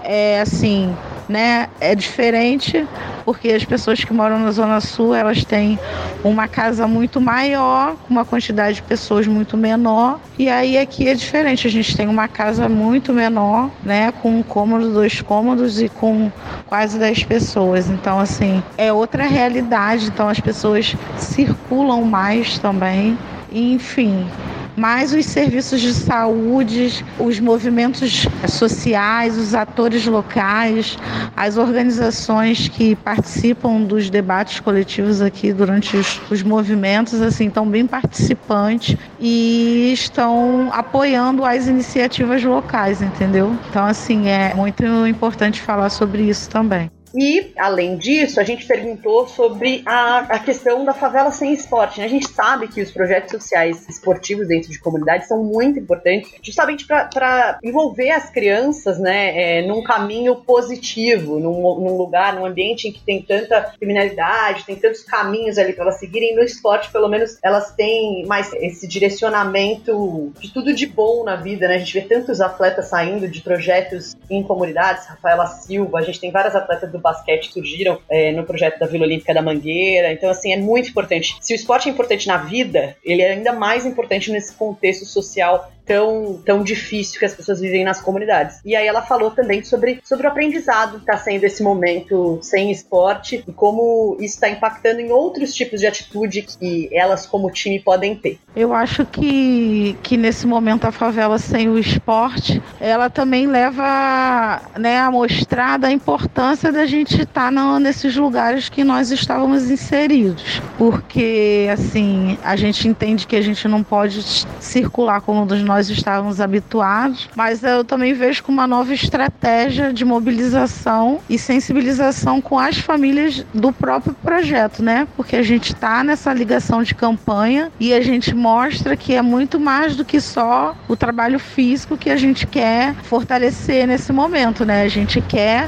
[0.05, 1.69] é assim, né?
[1.81, 2.87] É diferente
[3.25, 5.79] porque as pessoas que moram na Zona Sul, elas têm
[6.23, 11.67] uma casa muito maior, uma quantidade de pessoas muito menor, e aí aqui é diferente,
[11.67, 16.31] a gente tem uma casa muito menor, né, com um cômodo, dois cômodos e com
[16.67, 17.89] quase 10 pessoas.
[17.91, 23.19] Então, assim, é outra realidade, então as pessoas circulam mais também.
[23.53, 24.31] Enfim,
[24.77, 30.97] mas os serviços de saúde, os movimentos sociais, os atores locais,
[31.37, 37.87] as organizações que participam dos debates coletivos aqui durante os, os movimentos, assim, estão bem
[37.87, 43.59] participantes e estão apoiando as iniciativas locais, entendeu?
[43.69, 46.91] Então, assim, é muito importante falar sobre isso também.
[47.15, 51.99] E, além disso, a gente perguntou sobre a, a questão da favela sem esporte.
[51.99, 52.07] Né?
[52.07, 56.87] A gente sabe que os projetos sociais esportivos dentro de comunidades são muito importantes, justamente
[56.87, 62.93] para envolver as crianças né, é, num caminho positivo, num, num, lugar, num ambiente em
[62.93, 66.35] que tem tanta criminalidade, tem tantos caminhos ali para elas seguirem.
[66.35, 71.67] No esporte, pelo menos, elas têm mais esse direcionamento de tudo de bom na vida.
[71.67, 71.77] Né?
[71.77, 76.31] A gente vê tantos atletas saindo de projetos em comunidades, Rafaela Silva, a gente tem
[76.31, 80.13] várias atletas do basquete que surgiram é, no projeto da Vila Olímpica da Mangueira.
[80.13, 81.37] Então, assim, é muito importante.
[81.41, 85.71] Se o esporte é importante na vida, ele é ainda mais importante nesse contexto social
[85.91, 88.61] tão, tão difícil que as pessoas vivem nas comunidades.
[88.65, 92.71] E aí ela falou também sobre, sobre o aprendizado que está sendo esse momento sem
[92.71, 97.81] esporte e como isso está impactando em outros tipos de atitude que elas, como time,
[97.81, 98.39] podem ter.
[98.55, 104.99] Eu acho que, que nesse momento a favela sem o esporte, ela também leva né,
[104.99, 110.63] a mostrar da importância da gente estar tá nesses lugares que nós estávamos inseridos.
[110.79, 114.23] Porque, assim, a gente entende que a gente não pode
[114.61, 120.05] circular como nós nós estávamos habituados, mas eu também vejo como uma nova estratégia de
[120.05, 125.09] mobilização e sensibilização com as famílias do próprio projeto, né?
[125.17, 129.59] Porque a gente está nessa ligação de campanha e a gente mostra que é muito
[129.59, 134.83] mais do que só o trabalho físico que a gente quer fortalecer nesse momento, né?
[134.83, 135.67] A gente quer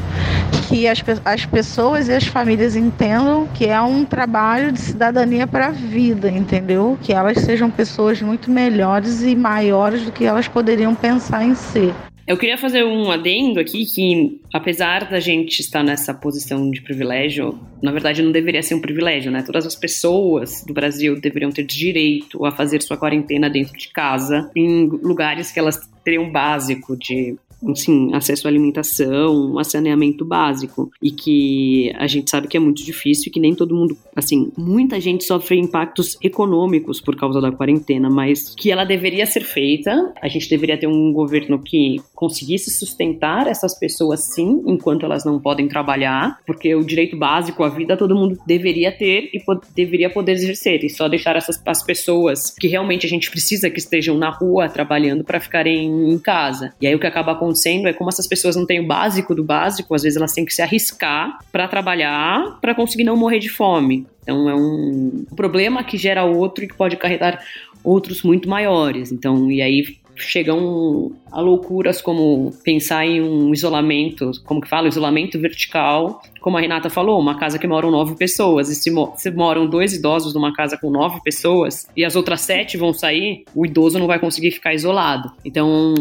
[0.68, 5.68] que as, as pessoas e as famílias entendam que é um trabalho de cidadania para
[5.68, 6.98] a vida, entendeu?
[7.00, 11.94] Que elas sejam pessoas muito melhores e maiores do que elas poderiam pensar em ser.
[12.24, 17.58] Eu queria fazer um adendo aqui que, apesar da gente estar nessa posição de privilégio,
[17.82, 19.42] na verdade não deveria ser um privilégio, né?
[19.42, 24.48] Todas as pessoas do Brasil deveriam ter direito a fazer sua quarentena dentro de casa,
[24.54, 27.36] em lugares que elas teriam básico de
[27.70, 30.90] assim, acesso à alimentação, a saneamento básico.
[31.00, 34.50] E que a gente sabe que é muito difícil e que nem todo mundo, assim,
[34.56, 40.12] muita gente sofre impactos econômicos por causa da quarentena, mas que ela deveria ser feita.
[40.20, 45.38] A gente deveria ter um governo que conseguisse sustentar essas pessoas sim, enquanto elas não
[45.38, 50.10] podem trabalhar, porque o direito básico à vida todo mundo deveria ter e pod deveria
[50.10, 54.18] poder exercer, e só deixar essas as pessoas que realmente a gente precisa que estejam
[54.18, 56.74] na rua trabalhando para ficarem em casa.
[56.80, 59.34] E aí o que acaba acontecendo acontecendo é como essas pessoas não têm o básico
[59.34, 63.38] do básico, às vezes elas têm que se arriscar para trabalhar para conseguir não morrer
[63.38, 64.06] de fome.
[64.22, 67.42] Então é um problema que gera outro e que pode acarretar
[67.84, 69.12] outros muito maiores.
[69.12, 75.40] Então, e aí chegam a loucuras como pensar em um isolamento, como que fala, isolamento
[75.40, 79.30] vertical, como a Renata falou, uma casa que moram nove pessoas, e se, mo se
[79.30, 83.64] moram dois idosos numa casa com nove pessoas e as outras sete vão sair, o
[83.64, 85.32] idoso não vai conseguir ficar isolado.
[85.44, 85.94] Então,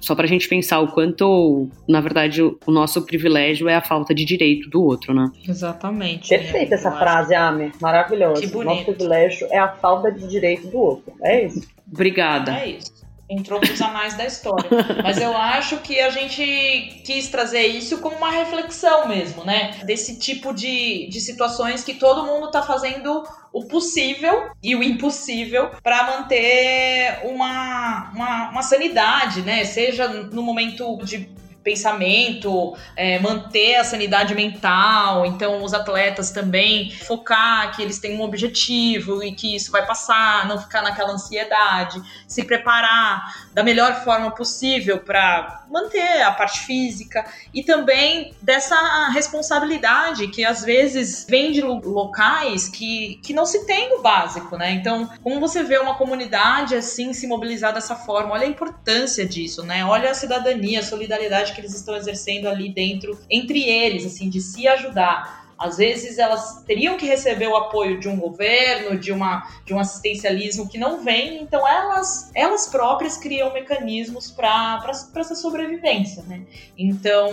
[0.00, 4.24] só pra gente pensar o quanto, na verdade, o nosso privilégio é a falta de
[4.24, 5.30] direito do outro, né?
[5.46, 6.28] Exatamente.
[6.30, 7.72] Perfeita essa frase, Ame.
[7.80, 8.40] Maravilhosa.
[8.40, 8.70] Que bonito.
[8.70, 11.12] Nosso privilégio é a falta de direito do outro.
[11.22, 11.68] É isso.
[11.90, 12.58] Obrigada.
[12.58, 13.01] É isso
[13.32, 14.68] entrou para os anais da história.
[15.02, 19.80] Mas eu acho que a gente quis trazer isso como uma reflexão mesmo, né?
[19.84, 25.70] Desse tipo de, de situações que todo mundo está fazendo o possível e o impossível
[25.82, 29.64] para manter uma, uma, uma sanidade, né?
[29.64, 31.28] Seja no momento de
[31.62, 35.24] pensamento, é, manter a sanidade mental.
[35.26, 40.46] Então, os atletas também focar que eles têm um objetivo e que isso vai passar,
[40.46, 47.24] não ficar naquela ansiedade, se preparar da melhor forma possível para manter a parte física
[47.52, 53.94] e também dessa responsabilidade que às vezes vem de locais que, que não se tem
[53.94, 54.72] o básico, né?
[54.72, 59.62] Então, como você vê uma comunidade assim se mobilizar dessa forma, olha a importância disso,
[59.62, 59.84] né?
[59.84, 64.40] Olha a cidadania, a solidariedade que eles estão exercendo ali dentro, entre eles, assim, de
[64.40, 65.42] se ajudar.
[65.58, 69.78] Às vezes elas teriam que receber o apoio de um governo, de, uma, de um
[69.78, 74.82] assistencialismo que não vem, então elas, elas próprias criam mecanismos para
[75.16, 76.42] essa sobrevivência, né?
[76.76, 77.30] Então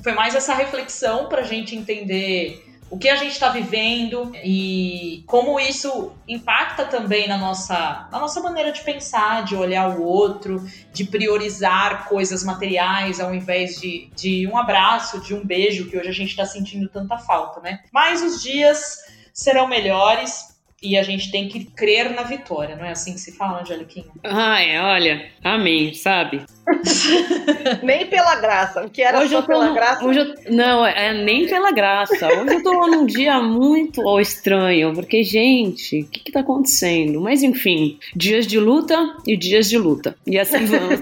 [0.00, 5.24] foi mais essa reflexão para a gente entender o que a gente está vivendo e
[5.26, 10.64] como isso impacta também na nossa, na nossa maneira de pensar, de olhar o outro,
[10.92, 16.08] de priorizar coisas materiais ao invés de, de um abraço, de um beijo, que hoje
[16.08, 17.80] a gente está sentindo tanta falta, né?
[17.92, 18.98] Mas os dias
[19.32, 23.32] serão melhores e a gente tem que crer na vitória, não é assim que se
[23.32, 24.06] fala, Angeliquinha?
[24.22, 26.44] Ai, olha, amém, sabe?
[27.82, 30.04] nem pela graça, o que era hoje só eu tô, pela graça.
[30.04, 32.28] Hoje eu, não, é nem pela graça.
[32.28, 37.20] Hoje eu tô num dia muito estranho, porque, gente, o que que tá acontecendo?
[37.20, 40.14] Mas enfim, dias de luta e dias de luta.
[40.26, 41.00] E assim vamos.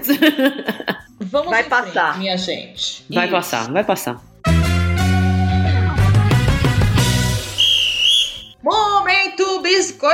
[1.19, 3.03] vamos vai passar, frente, minha gente.
[3.09, 3.35] Vai Isso.
[3.35, 4.34] passar, vai passar.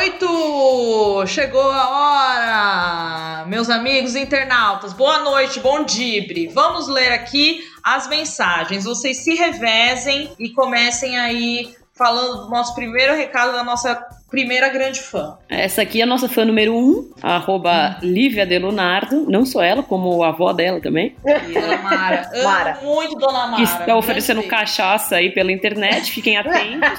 [0.01, 1.27] 8!
[1.27, 4.93] Chegou a hora, meus amigos internautas.
[4.93, 6.47] Boa noite, bom dibre.
[6.47, 8.85] Vamos ler aqui as mensagens.
[8.85, 13.93] Vocês se revezem e comecem aí falando do nosso primeiro recado da nossa
[14.31, 15.37] primeira grande fã.
[15.49, 19.29] Essa aqui é a nossa fã número um, arroba Lívia de Leonardo.
[19.29, 21.13] Não só ela, como a avó dela também.
[21.53, 22.29] Dona Mara.
[22.33, 22.79] Amo Mara.
[22.81, 23.55] muito Dona Mara.
[23.57, 26.89] Que está oferecendo cachaça aí pela internet, fiquem atentos.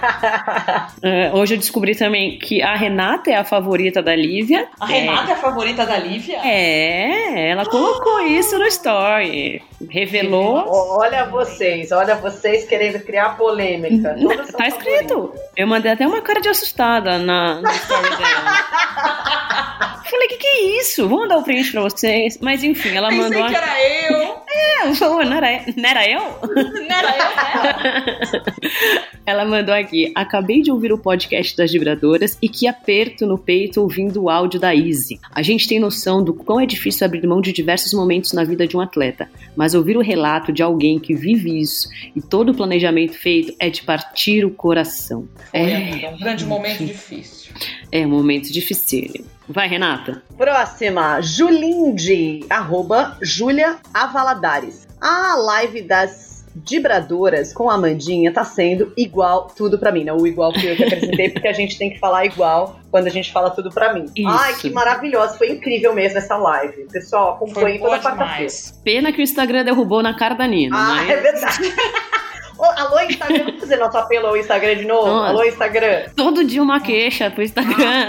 [1.03, 4.69] É, hoje eu descobri também que a Renata é a favorita da Lívia.
[4.79, 6.39] A Renata é a favorita da Lívia?
[6.45, 9.63] É, ela colocou isso no story.
[9.89, 10.65] Revelou.
[10.99, 14.17] Olha vocês, olha vocês querendo criar polêmica.
[14.21, 15.33] Todas são Tá escrito.
[15.57, 18.53] Eu mandei até uma cara de assustada na, na dela.
[20.13, 21.09] Falei, que que é isso?
[21.09, 22.39] Vou mandar o print pra vocês.
[22.41, 23.47] Mas enfim, ela Pensei mandou.
[23.47, 24.37] que era eu.
[24.55, 26.21] É, falou, não era, não era eu?
[26.43, 28.43] Não era eu?
[29.25, 33.81] Ela mandou aqui: acabei de ouvir o podcast das vibradoras e que aperto no peito
[33.81, 35.21] ouvindo o áudio da Izzy.
[35.33, 38.67] A gente tem noção do quão é difícil abrir mão de diversos momentos na vida
[38.67, 42.55] de um atleta, mas ouvir o relato de alguém que vive isso e todo o
[42.55, 45.29] planejamento feito é de partir o coração.
[45.53, 47.53] É, um grande momento difícil.
[47.91, 49.25] É um momento difícil.
[49.49, 50.23] Vai, Renata.
[50.37, 54.87] Próxima, Julinde, arroba Júlia Avaladares.
[55.01, 60.27] A live das vibradoras com a Amandinha tá sendo igual tudo pra mim, não o
[60.27, 63.33] igual que eu que acrescentei, porque a gente tem que falar igual quando a gente
[63.33, 64.05] fala tudo pra mim.
[64.15, 64.29] Isso.
[64.29, 66.87] Ai, que maravilhosa, foi incrível mesmo essa live.
[66.93, 68.53] Pessoal, Foi acompanhe toda quarta-feira.
[68.85, 70.77] Pena que o Instagram derrubou na cara da Nina.
[70.77, 71.75] Ah, mas- é verdade.
[72.77, 75.09] Alô, Instagram, vamos fazer nosso apelo ao Instagram de novo?
[75.09, 75.31] Nossa.
[75.31, 76.03] Alô, Instagram.
[76.15, 78.09] Todo dia uma queixa pro Instagram.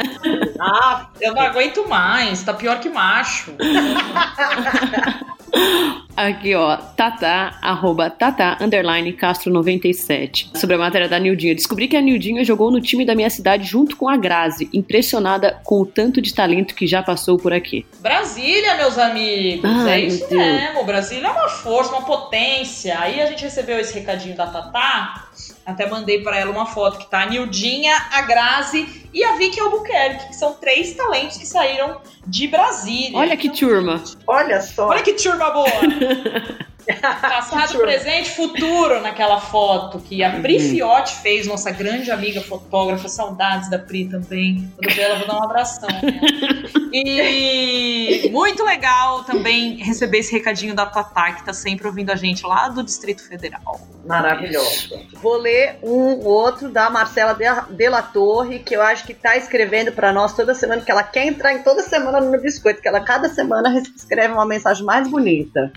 [0.60, 3.52] Ah, Eu não aguento mais, tá pior que macho.
[6.16, 10.51] Aqui, ó, Tata, arroba Tata, underline Castro 97.
[10.55, 11.55] Sobre a matéria da Nildinha.
[11.55, 15.59] Descobri que a Nildinha jogou no time da minha cidade junto com a Grazi, impressionada
[15.64, 17.86] com o tanto de talento que já passou por aqui.
[17.99, 19.66] Brasília, meus amigos.
[19.66, 20.84] Ai, é isso mesmo.
[20.84, 22.99] Brasília é uma força, uma potência.
[22.99, 25.30] Aí a gente recebeu esse recadinho da Tatá.
[25.66, 29.59] Até mandei pra ela uma foto que tá a Nildinha, a Grazi e a Vicky
[29.59, 33.18] Albuquerque, que são três talentos que saíram de Brasília.
[33.18, 34.03] Olha que turma.
[34.28, 34.88] olha só.
[34.88, 35.68] Olha que turma boa!
[37.21, 40.69] Passado, presente, futuro naquela foto que a Pri Uhum.
[40.69, 43.07] Fiotti fez, nossa grande amiga fotógrafa.
[43.07, 44.71] Saudades da Pri também.
[44.75, 45.89] Quando ver ela, vou dar um abração.
[45.89, 46.69] Né?
[46.95, 52.45] E muito legal também receber esse recadinho da Tatá, que tá sempre ouvindo a gente
[52.45, 53.81] lá do Distrito Federal.
[54.05, 54.99] Maravilhoso.
[55.13, 59.91] Vou ler um outro da Marcela de, La Torre, que eu acho que tá escrevendo
[59.91, 62.88] pra nós toda semana, que ela quer entrar em toda semana no meu biscoito, que
[62.88, 65.71] ela cada semana escreve uma mensagem mais bonita.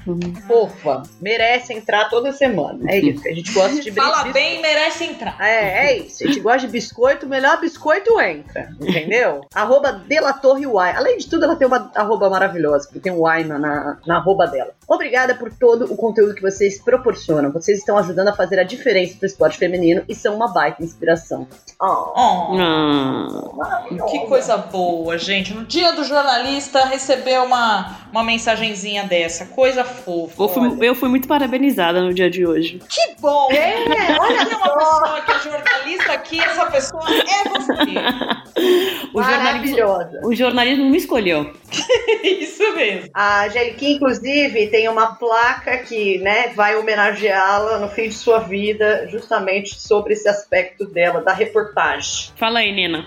[0.46, 0.95] Fofa.
[1.20, 2.78] Merece entrar toda semana.
[2.90, 5.36] É isso, que a gente gosta de Fala bis- bem, merece entrar.
[5.40, 6.24] É, é isso.
[6.24, 8.68] A gente gosta de biscoito, o melhor biscoito entra.
[8.80, 9.40] Entendeu?
[9.54, 10.64] arroba Delatorre.
[10.94, 14.16] Além de tudo, ela tem uma arroba maravilhosa, porque tem um Y na, na, na
[14.16, 14.70] arroba dela.
[14.88, 17.50] Obrigada por todo o conteúdo que vocês proporcionam.
[17.52, 21.46] Vocês estão ajudando a fazer a diferença pro esporte feminino e são uma baita inspiração.
[21.80, 25.52] Oh, Oh, Ah, que coisa boa, gente.
[25.52, 29.46] No dia do jornalista, recebeu uma, uma mensagenzinha dessa.
[29.46, 30.48] Coisa fofa.
[30.48, 32.80] fui, eu fui muito parabenizada no dia de hoje.
[32.88, 33.48] Que bom!
[33.50, 39.10] É, olha Tem uma pessoa que é jornalista aqui, essa pessoa é você.
[39.12, 40.20] O Maravilhosa.
[40.24, 41.52] o jornalismo me escolheu.
[42.22, 43.10] Isso mesmo.
[43.14, 49.08] A Angeliquinha, inclusive, tem uma placa que né, vai homenageá-la no fim de sua vida,
[49.10, 52.30] justamente sobre esse aspecto dela, da reportagem.
[52.36, 53.06] Fala aí, Nina.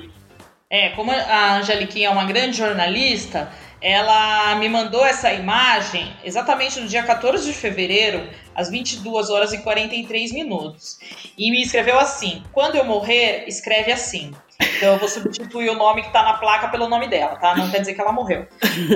[0.69, 3.51] É, como a Angeliquinha é uma grande jornalista,
[3.81, 8.29] ela me mandou essa imagem exatamente no dia 14 de fevereiro.
[8.53, 10.99] às 22 horas e 43 minutos.
[11.37, 14.33] E me escreveu assim: quando eu morrer, escreve assim.
[14.61, 17.55] Então eu vou substituir o nome que tá na placa pelo nome dela, tá?
[17.55, 18.45] Não quer dizer que ela morreu.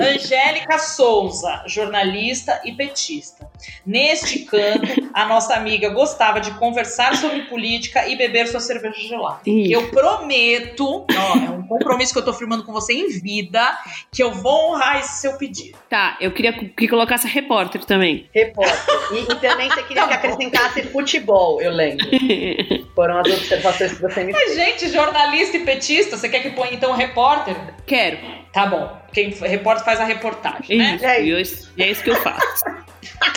[0.00, 3.48] Angélica Souza, jornalista e petista.
[3.84, 9.40] Neste canto, a nossa amiga gostava de conversar sobre política e beber sua cerveja gelada.
[9.46, 9.72] Ih.
[9.72, 13.78] Eu prometo, ó, é um compromisso que eu tô firmando com você em vida,
[14.12, 15.78] que eu vou honrar esse seu pedido.
[15.88, 18.28] Tá, eu queria que colocasse repórter também.
[18.34, 18.74] Repórter.
[19.12, 22.06] E, e também você queria que acrescentasse futebol, eu lembro.
[22.94, 26.72] Foram as observações que você me Mas, gente, jornalista e petista, você quer que ponha
[26.72, 27.56] então repórter?
[27.86, 28.18] Quero.
[28.52, 29.03] Tá bom.
[29.14, 31.20] Quem repórter faz a reportagem, né?
[31.20, 32.64] Isso, e e é isso que eu faço.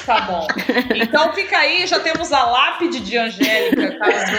[0.05, 0.47] Tá bom.
[0.95, 4.31] Então fica aí, já temos a lápide de Angélica, caso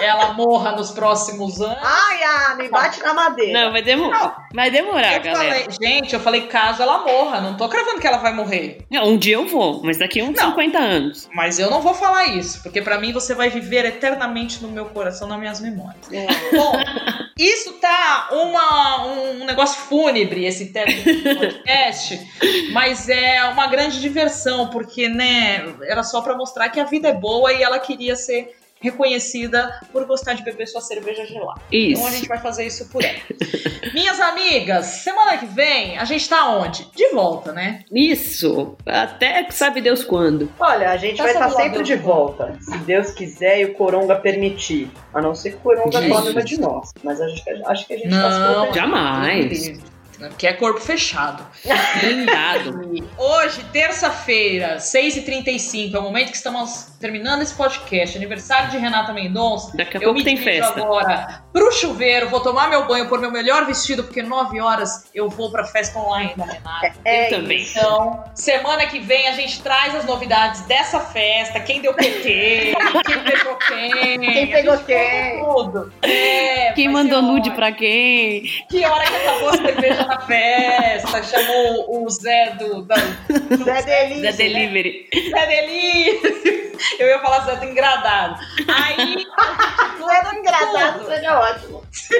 [0.00, 1.78] ela morra nos próximos anos.
[1.82, 3.64] Ai, ah, me bate na madeira.
[3.64, 4.10] Não, vai, demo
[4.54, 5.60] vai demorar, Eu galera.
[5.60, 8.84] falei, gente, eu falei caso ela morra, não tô cravando que ela vai morrer.
[8.90, 11.28] Não, um dia eu vou, mas daqui a uns 50 anos.
[11.34, 14.86] Mas eu não vou falar isso, porque pra mim você vai viver eternamente no meu
[14.86, 16.06] coração, nas minhas memórias.
[16.54, 16.72] Bom,
[17.38, 22.20] isso tá uma, um negócio fúnebre, esse término do podcast,
[22.72, 27.14] mas é uma grande diversão, porque, né, era só pra mostrar que a vida é
[27.14, 31.60] boa e ela queria ser reconhecida por gostar de beber sua cerveja gelada.
[31.72, 32.00] Isso.
[32.00, 33.18] Então a gente vai fazer isso por ela.
[33.94, 36.86] Minhas amigas, semana que vem a gente tá onde?
[36.94, 37.84] De volta, né?
[37.90, 38.76] Isso.
[38.84, 40.52] Até que sabe Deus quando.
[40.60, 43.74] Olha, a gente Tá vai estar celular sempre de volta, se Deus quiser e o
[43.74, 44.90] Coronga permitir.
[45.14, 46.92] A não ser que o Coronga tome uma de nós.
[47.02, 48.74] Mas a gente, acho que a gente tá Não.
[48.74, 49.95] Jamais.
[50.38, 51.46] Que é corpo fechado.
[52.00, 53.06] Blindado.
[53.18, 58.16] Hoje, terça-feira, 6h35, é o momento que estamos terminando esse podcast.
[58.16, 59.76] Aniversário de Renata Mendonça.
[59.76, 60.80] Daqui a eu pouco me tem festa.
[60.80, 65.28] agora pro chuveiro, vou tomar meu banho, pôr meu melhor vestido, porque 9 horas eu
[65.28, 66.92] vou pra festa online da Renata.
[67.04, 67.62] É Eu também.
[67.62, 72.74] Então, semana que vem a gente traz as novidades dessa festa, quem deu PT,
[73.06, 75.44] quem pegou quem, Quem pegou quem.
[75.44, 75.92] Tudo.
[76.02, 78.42] É, Quem mandou nude pra quem?
[78.68, 81.22] Que hora que acabou a cerveja na festa?
[81.22, 82.82] Chamou o Zé do.
[82.82, 84.30] Da, Zé Delícia.
[84.30, 85.08] Da delivery.
[85.30, 86.66] Zé Delírio!
[86.98, 88.40] Eu ia falar Zé do Engradado.
[88.68, 89.26] Aí.
[90.06, 91.82] Zé do Engradado seria ótimo.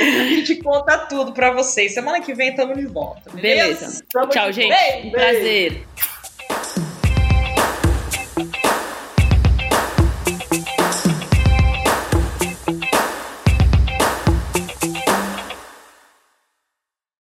[0.00, 1.94] A gente conta tudo pra vocês.
[1.94, 3.30] Semana que vem tamo de volta.
[3.30, 3.86] Beleza?
[3.86, 4.06] Beleza.
[4.30, 4.74] Tchau, gente.
[4.74, 5.10] Beijo.
[5.10, 5.86] Prazer.